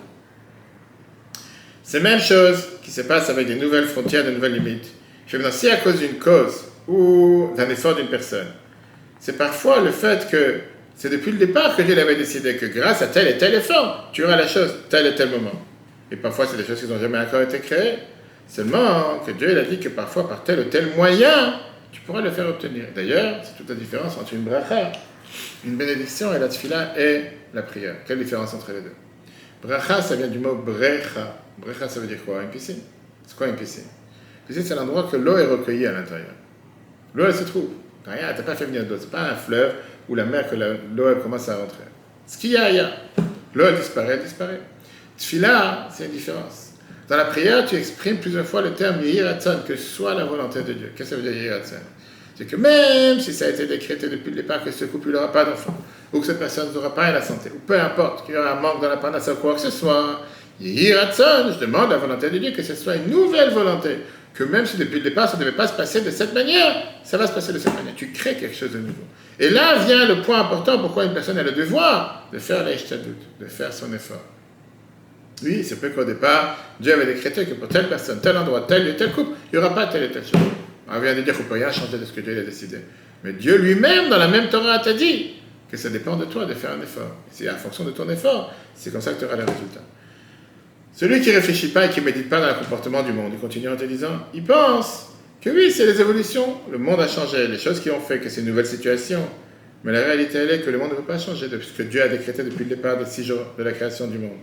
C'est 1.89 1.97
la 2.03 2.11
même 2.11 2.19
chose 2.19 2.67
qui 2.83 2.91
se 2.91 3.01
passe 3.01 3.31
avec 3.31 3.47
des 3.47 3.55
nouvelles 3.55 3.87
frontières, 3.87 4.23
de 4.23 4.29
nouvelles 4.29 4.53
limites. 4.53 4.91
Je 5.25 5.37
veux 5.37 5.41
dire, 5.41 5.51
si 5.51 5.67
à 5.71 5.77
cause 5.77 5.97
d'une 5.97 6.19
cause 6.19 6.65
ou 6.87 7.49
d'un 7.57 7.67
effort 7.67 7.95
d'une 7.95 8.09
personne, 8.09 8.45
c'est 9.19 9.39
parfois 9.39 9.81
le 9.81 9.89
fait 9.89 10.29
que 10.29 10.59
c'est 10.93 11.09
depuis 11.09 11.31
le 11.31 11.39
départ 11.39 11.75
que 11.75 11.81
Dieu 11.81 11.99
avait 11.99 12.15
décidé 12.15 12.57
que 12.57 12.67
grâce 12.67 13.01
à 13.01 13.07
tel 13.07 13.27
et 13.27 13.39
tel 13.39 13.55
effort, 13.55 14.11
tu 14.13 14.23
auras 14.23 14.35
la 14.35 14.47
chose, 14.47 14.71
tel 14.87 15.07
et 15.07 15.15
tel 15.15 15.31
moment. 15.31 15.65
Et 16.11 16.15
parfois, 16.15 16.45
c'est 16.45 16.57
des 16.57 16.63
choses 16.63 16.79
qui 16.79 16.85
n'ont 16.85 16.99
jamais 16.99 17.17
encore 17.17 17.41
été 17.41 17.57
créées. 17.57 17.97
Seulement 18.47 19.23
que 19.25 19.31
Dieu 19.31 19.57
a 19.57 19.63
dit 19.63 19.79
que 19.79 19.89
parfois, 19.89 20.29
par 20.29 20.43
tel 20.43 20.59
ou 20.59 20.63
tel 20.65 20.89
moyen, 20.95 21.55
tu 21.91 22.01
pourras 22.01 22.21
le 22.21 22.29
faire 22.29 22.49
obtenir. 22.49 22.83
D'ailleurs, 22.93 23.37
c'est 23.41 23.57
toute 23.57 23.69
la 23.69 23.75
différence 23.75 24.15
entre 24.15 24.35
une 24.35 24.43
bracha, 24.43 24.91
une 25.65 25.75
bénédiction 25.75 26.35
et 26.35 26.37
la 26.37 26.49
tfila 26.49 26.93
et 26.99 27.21
la 27.51 27.63
prière. 27.63 27.95
Quelle 28.05 28.19
différence 28.19 28.53
entre 28.53 28.73
les 28.73 28.81
deux? 28.81 28.93
Bracha, 29.63 30.03
ça 30.03 30.15
vient 30.15 30.27
du 30.27 30.37
mot 30.37 30.53
brecha. 30.53 31.35
Brecha, 31.59 31.87
ça 31.87 31.99
veut 31.99 32.07
dire 32.07 32.23
quoi 32.25 32.43
Une 32.43 32.49
piscine. 32.49 32.79
C'est 33.25 33.37
quoi 33.37 33.47
une 33.47 33.55
piscine 33.55 33.83
Une 33.83 34.47
piscine, 34.47 34.63
c'est 34.67 34.75
l'endroit 34.75 35.07
que 35.11 35.17
l'eau 35.17 35.37
est 35.37 35.45
recueillie 35.45 35.85
à 35.85 35.91
l'intérieur. 35.91 36.33
L'eau, 37.13 37.25
elle 37.25 37.35
se 37.35 37.43
trouve. 37.43 37.69
Rien, 38.05 38.33
t'as 38.35 38.43
pas 38.43 38.55
fait 38.55 38.65
venir 38.65 38.85
d'eau. 38.85 38.95
C'est 38.99 39.11
pas 39.11 39.31
un 39.31 39.35
fleuve 39.35 39.73
ou 40.07 40.15
la 40.15 40.25
mer 40.25 40.49
que 40.49 40.55
l'eau, 40.55 41.15
commence 41.21 41.49
à 41.49 41.57
rentrer. 41.57 41.83
Ce 42.25 42.37
qu'il 42.37 42.51
y 42.51 42.57
a, 42.57 42.69
il 42.69 42.75
y 42.77 42.79
a. 42.79 42.91
L'eau, 43.53 43.65
elle 43.65 43.75
disparaît, 43.75 44.13
elle 44.13 44.23
disparaît. 44.23 44.61
Tfila, 45.17 45.89
c'est 45.91 46.05
une 46.05 46.11
différence. 46.11 46.73
Dans 47.07 47.17
la 47.17 47.25
prière, 47.25 47.65
tu 47.65 47.75
exprimes 47.75 48.17
plusieurs 48.17 48.45
fois 48.45 48.61
le 48.61 48.73
terme 48.73 49.01
Yiratzon, 49.01 49.61
que 49.67 49.75
soit 49.75 50.13
la 50.13 50.25
volonté 50.25 50.61
de 50.61 50.73
Dieu. 50.73 50.91
Qu'est-ce 50.95 51.09
que 51.09 51.15
ça 51.15 51.21
veut 51.21 51.29
dire 51.29 51.41
Yiratzon? 51.41 51.75
C'est 52.35 52.45
que 52.45 52.55
même 52.55 53.19
si 53.19 53.33
ça 53.33 53.45
a 53.45 53.49
été 53.49 53.65
décrété 53.65 54.07
depuis 54.07 54.29
le 54.29 54.37
départ 54.37 54.63
que 54.63 54.71
ce 54.71 54.85
couple 54.85 55.11
n'aura 55.11 55.31
pas 55.31 55.43
d'enfant, 55.43 55.75
ou 56.13 56.21
que 56.21 56.25
cette 56.25 56.39
personne 56.39 56.71
n'aura 56.73 56.95
pas 56.95 57.11
la 57.11 57.21
santé, 57.21 57.51
ou 57.53 57.59
peu 57.59 57.77
importe, 57.77 58.25
qu'il 58.25 58.35
y 58.35 58.37
aura 58.37 58.51
un 58.51 58.61
manque 58.61 58.81
dans 58.81 58.87
la 58.87 58.97
panacée 58.97 59.31
ou 59.31 59.35
quoi 59.35 59.55
que 59.55 59.59
ce 59.59 59.71
soit, 59.71 60.21
je 60.61 61.59
demande 61.59 61.89
la 61.89 61.97
volonté 61.97 62.29
de 62.29 62.37
Dieu 62.37 62.51
que 62.51 62.63
ce 62.63 62.75
soit 62.75 62.95
une 62.95 63.09
nouvelle 63.09 63.51
volonté. 63.51 63.97
Que 64.33 64.43
même 64.43 64.65
si 64.65 64.77
depuis 64.77 64.97
le 64.97 65.03
départ 65.03 65.29
ça 65.29 65.37
ne 65.37 65.41
devait 65.43 65.55
pas 65.55 65.67
se 65.67 65.73
passer 65.73 66.01
de 66.01 66.11
cette 66.11 66.33
manière, 66.33 66.83
ça 67.03 67.17
va 67.17 67.27
se 67.27 67.33
passer 67.33 67.51
de 67.51 67.59
cette 67.59 67.73
manière. 67.73 67.95
Tu 67.95 68.11
crées 68.11 68.35
quelque 68.35 68.55
chose 68.55 68.71
de 68.71 68.77
nouveau. 68.77 69.03
Et 69.39 69.49
là 69.49 69.75
vient 69.85 70.05
le 70.05 70.21
point 70.21 70.39
important 70.39 70.79
pourquoi 70.79 71.05
une 71.05 71.13
personne 71.13 71.37
a 71.37 71.43
le 71.43 71.51
devoir 71.51 72.27
de 72.31 72.39
faire 72.39 72.63
l'Eishtadout, 72.63 73.15
de 73.39 73.45
faire 73.45 73.73
son 73.73 73.93
effort. 73.93 74.23
Oui, 75.43 75.63
c'est 75.63 75.75
vrai 75.75 75.91
qu'au 75.91 76.03
départ, 76.03 76.57
Dieu 76.79 76.93
avait 76.93 77.05
décrété 77.05 77.45
que 77.45 77.53
pour 77.53 77.69
telle 77.69 77.87
personne, 77.87 78.19
tel 78.21 78.35
endroit, 78.37 78.65
tel 78.67 78.87
et 78.87 78.95
tel 78.95 79.11
couple, 79.11 79.31
il 79.51 79.57
n'y 79.57 79.65
aura 79.65 79.73
pas 79.73 79.87
telle 79.87 80.03
et 80.03 80.11
telle 80.11 80.23
chose. 80.23 80.39
On 80.91 80.99
vient 80.99 81.15
de 81.15 81.21
dire 81.21 81.33
qu'on 81.33 81.43
ne 81.43 81.47
peut 81.47 81.55
rien 81.55 81.71
changer 81.71 81.97
de 81.97 82.05
ce 82.05 82.11
que 82.11 82.21
Dieu 82.21 82.37
a 82.37 82.43
décidé. 82.43 82.79
Mais 83.23 83.33
Dieu 83.33 83.57
lui-même, 83.57 84.09
dans 84.09 84.17
la 84.17 84.27
même 84.27 84.49
Torah, 84.49 84.79
t'a 84.79 84.93
dit 84.93 85.35
que 85.71 85.77
ça 85.77 85.89
dépend 85.89 86.17
de 86.17 86.25
toi 86.25 86.45
de 86.45 86.53
faire 86.53 86.71
un 86.71 86.81
effort. 86.81 87.15
C'est 87.31 87.49
en 87.49 87.55
fonction 87.55 87.83
de 87.83 87.91
ton 87.91 88.09
effort, 88.09 88.53
c'est 88.75 88.91
comme 88.91 89.01
ça 89.01 89.13
que 89.13 89.19
tu 89.19 89.25
auras 89.25 89.35
le 89.35 89.43
résultat. 89.43 89.81
Celui 90.93 91.21
qui 91.21 91.31
réfléchit 91.31 91.69
pas 91.69 91.85
et 91.85 91.89
qui 91.89 92.01
médite 92.01 92.29
pas 92.29 92.41
dans 92.41 92.47
le 92.47 92.55
comportement 92.55 93.03
du 93.03 93.13
monde, 93.13 93.31
il 93.33 93.39
continue 93.39 93.69
en 93.69 93.77
te 93.77 93.85
disant, 93.85 94.27
il 94.33 94.43
pense 94.43 95.07
que 95.41 95.49
oui, 95.49 95.71
c'est 95.71 95.85
les 95.85 96.01
évolutions, 96.01 96.57
le 96.71 96.77
monde 96.77 96.99
a 96.99 97.07
changé, 97.07 97.47
les 97.47 97.57
choses 97.57 97.79
qui 97.79 97.89
ont 97.89 98.01
fait 98.01 98.19
que 98.19 98.29
c'est 98.29 98.41
une 98.41 98.47
nouvelle 98.47 98.65
situation. 98.65 99.21
Mais 99.83 99.93
la 99.93 100.01
réalité, 100.01 100.39
elle 100.39 100.51
est 100.51 100.59
que 100.59 100.69
le 100.69 100.77
monde 100.77 100.89
ne 100.89 100.95
peut 100.95 101.03
pas 101.03 101.17
changer 101.17 101.47
depuis 101.47 101.67
ce 101.67 101.77
que 101.77 101.83
Dieu 101.83 102.01
a 102.03 102.09
décrété 102.09 102.43
depuis 102.43 102.65
le 102.65 102.75
départ 102.75 102.97
des 102.97 103.05
six 103.05 103.23
jours 103.23 103.45
de 103.57 103.63
la 103.63 103.71
création 103.71 104.07
du 104.07 104.17
monde. 104.17 104.37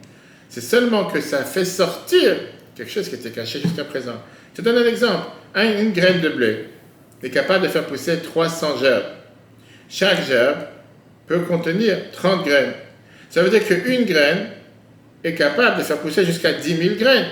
C'est 0.48 0.62
seulement 0.62 1.04
que 1.04 1.20
ça 1.20 1.44
fait 1.44 1.66
sortir 1.66 2.36
quelque 2.74 2.90
chose 2.90 3.08
qui 3.08 3.16
était 3.16 3.30
caché 3.30 3.60
jusqu'à 3.60 3.84
présent. 3.84 4.22
Je 4.54 4.62
te 4.62 4.66
donne 4.66 4.78
un 4.78 4.88
exemple. 4.88 5.26
Une 5.54 5.92
graine 5.92 6.22
de 6.22 6.30
blé 6.30 6.64
est 7.22 7.30
capable 7.30 7.64
de 7.64 7.68
faire 7.68 7.84
pousser 7.86 8.18
300 8.20 8.78
gerbes. 8.78 9.04
Chaque 9.90 10.26
gerbe 10.26 10.58
peut 11.26 11.40
contenir 11.40 12.10
30 12.12 12.46
graines. 12.46 12.72
Ça 13.28 13.42
veut 13.42 13.50
dire 13.50 13.66
qu'une 13.66 14.04
graine 14.04 14.46
est 15.24 15.34
capable 15.34 15.78
de 15.78 15.82
faire 15.82 15.98
pousser 15.98 16.24
jusqu'à 16.24 16.52
10 16.52 16.76
000 16.76 16.94
graines. 16.96 17.26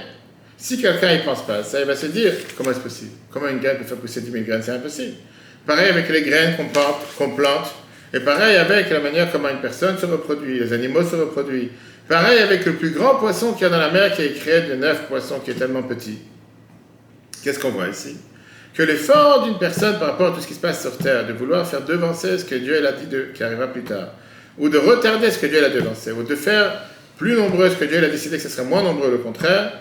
Si 0.57 0.81
quelqu'un 0.81 1.17
n'y 1.17 1.23
pense 1.23 1.45
pas, 1.47 1.63
ça 1.63 1.81
il 1.81 1.87
va 1.87 1.97
se 1.97 2.07
dire 2.07 2.33
comment 2.57 2.71
est-ce 2.71 2.81
possible? 2.81 3.13
Comment 3.31 3.49
une 3.49 3.59
graine 3.59 3.79
peut 3.79 3.85
faire 3.85 3.99
pousser 3.99 4.21
10 4.21 4.31
000 4.31 4.45
graines? 4.45 4.63
C'est 4.63 4.73
impossible. 4.73 5.15
Pareil 5.67 5.89
avec 5.89 6.09
les 6.09 6.23
graines 6.23 6.57
qu'on 7.19 7.31
plante, 7.31 7.75
et 8.13 8.21
pareil 8.21 8.57
avec 8.57 8.91
la 8.91 9.01
manière 9.01 9.33
comment 9.33 9.49
une 9.49 9.61
personne 9.61 9.99
se 9.99 10.07
reproduit, 10.07 10.61
les 10.61 10.73
animaux 10.73 11.03
se 11.03 11.17
reproduisent. 11.17 11.71
Pareil 12.09 12.39
avec 12.39 12.67
le 12.67 12.75
plus 12.75 12.91
grand 12.91 13.17
poisson 13.17 13.53
qu'il 13.53 13.63
y 13.63 13.65
a 13.65 13.71
dans 13.71 13.79
la 13.79 13.91
mer 13.91 14.15
qui 14.15 14.23
est 14.23 14.35
créé 14.35 14.63
de 14.63 14.75
neuf 14.75 15.07
poissons 15.09 15.41
qui 15.41 15.51
est 15.51 15.55
tellement 15.55 15.83
petit. 15.83 16.19
Qu'est-ce 17.43 17.59
qu'on 17.59 17.71
voit 17.71 17.89
ici? 17.89 18.17
Que 18.75 18.83
l'effort 18.83 19.45
d'une 19.45 19.59
personne 19.59 19.99
par 19.99 20.09
rapport 20.09 20.33
à 20.33 20.35
tout 20.35 20.41
ce 20.41 20.47
qui 20.47 20.55
se 20.55 20.61
passe 20.61 20.83
sur 20.83 20.97
Terre, 20.99 21.27
de 21.27 21.33
vouloir 21.33 21.67
faire 21.67 21.83
devancer 21.83 22.39
ce 22.39 22.45
que 22.45 22.55
Dieu 22.55 22.87
a 22.87 22.93
dit 22.93 23.07
de, 23.07 23.29
qui 23.35 23.43
arrivera 23.43 23.69
plus 23.69 23.85
tard, 23.85 24.09
ou 24.59 24.69
de 24.69 24.79
retarder 24.79 25.31
ce 25.31 25.39
que 25.39 25.47
Dieu 25.47 25.65
a 25.65 25.71
devancé, 25.71 26.13
ou 26.13 26.23
de 26.23 26.35
faire 26.35 26.73
plus 27.17 27.35
nombreux 27.35 27.71
ce 27.71 27.77
que 27.77 27.85
Dieu 27.85 27.99
a 27.99 28.09
décidé 28.09 28.37
que 28.37 28.43
ce 28.43 28.49
serait 28.49 28.67
moins 28.67 28.83
nombreux, 28.83 29.11
le 29.11 29.19
contraire, 29.19 29.73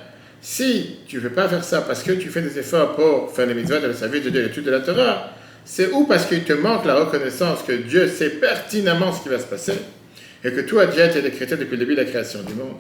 si 0.42 0.98
tu 1.08 1.18
ne 1.18 1.22
veux 1.22 1.30
pas 1.30 1.48
faire 1.48 1.64
ça 1.64 1.82
parce 1.82 2.04
que 2.04 2.12
tu 2.12 2.30
fais 2.30 2.42
des 2.42 2.60
efforts 2.60 2.96
pour 2.96 3.34
faire 3.34 3.46
les 3.46 3.54
mitzvahs 3.54 3.80
de 3.80 3.88
la 3.88 3.94
service 3.94 4.24
de 4.24 4.30
Dieu, 4.30 4.42
l'étude 4.42 4.66
de 4.66 4.72
la 4.72 4.82
Torah, 4.82 5.32
c'est 5.66 5.90
ou 5.92 6.06
parce 6.06 6.26
qu'il 6.26 6.44
te 6.44 6.54
manque 6.54 6.86
la 6.86 6.96
reconnaissance 6.96 7.64
que 7.64 7.72
Dieu 7.72 8.08
sait 8.10 8.30
pertinemment 8.30 9.14
ce 9.14 9.24
qui 9.24 9.30
va 9.30 9.40
se 9.40 9.46
passer, 9.46 9.74
et 10.44 10.52
que 10.52 10.62
tout 10.62 10.80
a 10.80 10.86
déjà 10.86 11.06
été 11.06 11.22
décrété 11.22 11.56
depuis 11.56 11.78
le 11.78 11.78
début 11.78 11.96
de 11.96 12.02
la 12.02 12.06
création 12.06 12.42
du 12.44 12.54
monde, 12.54 12.76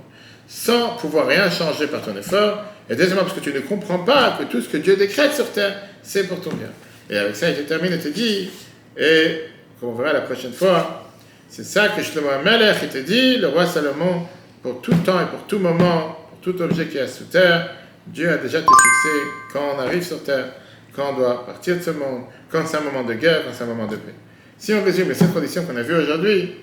sans 0.47 0.97
pouvoir 0.97 1.27
rien 1.27 1.49
changer 1.49 1.87
par 1.87 2.01
ton 2.01 2.15
effort, 2.17 2.63
et 2.89 2.95
deuxièmement 2.95 3.23
parce 3.23 3.33
que 3.33 3.39
tu 3.39 3.53
ne 3.53 3.61
comprends 3.61 3.99
pas 3.99 4.37
que 4.37 4.43
tout 4.43 4.61
ce 4.61 4.67
que 4.67 4.77
Dieu 4.77 4.97
décrète 4.97 5.33
sur 5.33 5.49
terre, 5.51 5.75
c'est 6.01 6.27
pour 6.27 6.41
ton 6.41 6.51
bien. 6.51 6.71
Et 7.09 7.17
avec 7.17 7.35
ça, 7.35 7.49
il 7.49 7.55
te 7.55 7.61
termine 7.61 7.93
et 7.93 7.99
te 7.99 8.09
dit, 8.09 8.49
et 8.97 9.41
comme 9.79 9.89
on 9.89 9.93
verra 9.93 10.11
la 10.11 10.21
prochaine 10.21 10.51
fois, 10.51 11.09
c'est 11.49 11.63
ça 11.63 11.89
que 11.89 12.03
Shlomo 12.03 12.27
Melech, 12.43 12.77
il 12.83 12.89
te 12.89 12.97
dit, 12.97 13.37
le 13.37 13.47
roi 13.47 13.65
Salomon, 13.65 14.27
pour 14.63 14.81
tout 14.81 14.95
temps 15.05 15.21
et 15.21 15.25
pour 15.25 15.43
tout 15.45 15.59
moment, 15.59 16.17
pour 16.29 16.39
tout 16.41 16.61
objet 16.61 16.87
qui 16.87 16.97
est 16.97 17.07
sous 17.07 17.25
terre, 17.25 17.69
Dieu 18.07 18.29
a 18.29 18.37
déjà 18.37 18.61
tout 18.61 18.73
fixé 18.73 19.29
quand 19.51 19.75
on 19.75 19.79
arrive 19.79 20.03
sur 20.03 20.23
terre, 20.23 20.53
quand 20.95 21.11
on 21.11 21.17
doit 21.17 21.45
partir 21.45 21.75
de 21.75 21.81
ce 21.81 21.91
monde, 21.91 22.23
quand 22.49 22.65
c'est 22.65 22.77
un 22.77 22.81
moment 22.81 23.03
de 23.03 23.13
guerre, 23.13 23.43
quand 23.45 23.51
c'est 23.53 23.65
un 23.65 23.67
moment 23.67 23.87
de 23.87 23.97
paix. 23.97 24.13
Si 24.57 24.73
on 24.73 24.83
résume 24.83 25.09
les 25.09 25.13
sept 25.13 25.33
conditions 25.33 25.65
qu'on 25.65 25.75
a 25.75 25.81
vues 25.81 25.95
aujourd'hui, 25.95 26.55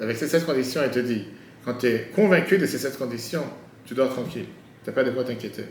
avec 0.00 0.16
ces 0.16 0.26
sept 0.26 0.44
conditions, 0.44 0.82
il 0.84 0.90
te 0.90 0.98
dit, 0.98 1.26
quand 1.64 1.74
tu 1.74 1.86
es 1.86 2.10
convaincu 2.14 2.58
de 2.58 2.66
ces 2.66 2.78
sept 2.78 2.98
conditions, 2.98 3.44
tu 3.84 3.94
dors 3.94 4.12
tranquille. 4.12 4.46
Tu 4.82 4.90
n'as 4.90 4.94
pas 4.94 5.04
de 5.04 5.10
quoi 5.10 5.24
t'inquiéter. 5.24 5.64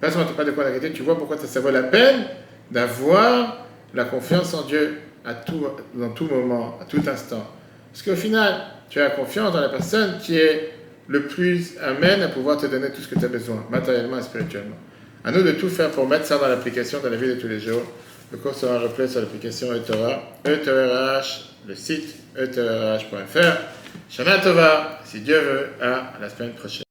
Pas 0.00 0.10
seulement 0.10 0.26
tu 0.26 0.32
n'as 0.32 0.36
pas 0.36 0.44
de 0.44 0.52
quoi 0.52 0.64
t'inquiéter, 0.64 0.92
tu 0.92 1.02
vois 1.02 1.18
pourquoi 1.18 1.36
ça 1.38 1.60
vaut 1.60 1.70
la 1.70 1.82
peine 1.82 2.24
d'avoir 2.70 3.66
la 3.94 4.04
confiance 4.04 4.54
en 4.54 4.62
Dieu 4.62 4.98
à 5.24 5.34
tout, 5.34 5.66
dans 5.94 6.10
tout 6.10 6.26
moment, 6.26 6.78
à 6.80 6.84
tout 6.84 7.02
instant. 7.08 7.44
Parce 7.92 8.02
qu'au 8.02 8.14
final, 8.14 8.62
tu 8.88 9.00
as 9.00 9.10
confiance 9.10 9.52
dans 9.52 9.60
la 9.60 9.68
personne 9.68 10.18
qui 10.18 10.38
est 10.38 10.72
le 11.06 11.22
plus 11.22 11.78
amène 11.78 12.22
à 12.22 12.28
pouvoir 12.28 12.58
te 12.58 12.66
donner 12.66 12.90
tout 12.90 13.00
ce 13.00 13.08
que 13.08 13.18
tu 13.18 13.24
as 13.24 13.28
besoin, 13.28 13.64
matériellement 13.70 14.18
et 14.18 14.22
spirituellement. 14.22 14.76
À 15.24 15.32
nous 15.32 15.42
de 15.42 15.52
tout 15.52 15.68
faire 15.68 15.90
pour 15.90 16.06
mettre 16.06 16.26
ça 16.26 16.38
dans 16.38 16.48
l'application 16.48 17.00
dans 17.02 17.10
la 17.10 17.16
vie 17.16 17.28
de 17.28 17.34
tous 17.34 17.48
les 17.48 17.60
jours. 17.60 17.82
Le 18.30 18.38
cours 18.38 18.54
sera 18.54 18.78
replay 18.78 19.08
sur 19.08 19.20
l'application 19.20 19.74
eTorah, 19.74 20.22
E-T-O-R-H, 20.46 21.40
le 21.66 21.74
site 21.74 22.14
etorah.fr. 22.36 23.56
Shana 24.10 24.38
Tova, 24.38 25.00
si 25.04 25.20
Dieu 25.20 25.38
veut, 25.38 25.68
à 25.80 26.12
la 26.20 26.28
semaine 26.28 26.52
prochaine. 26.52 26.87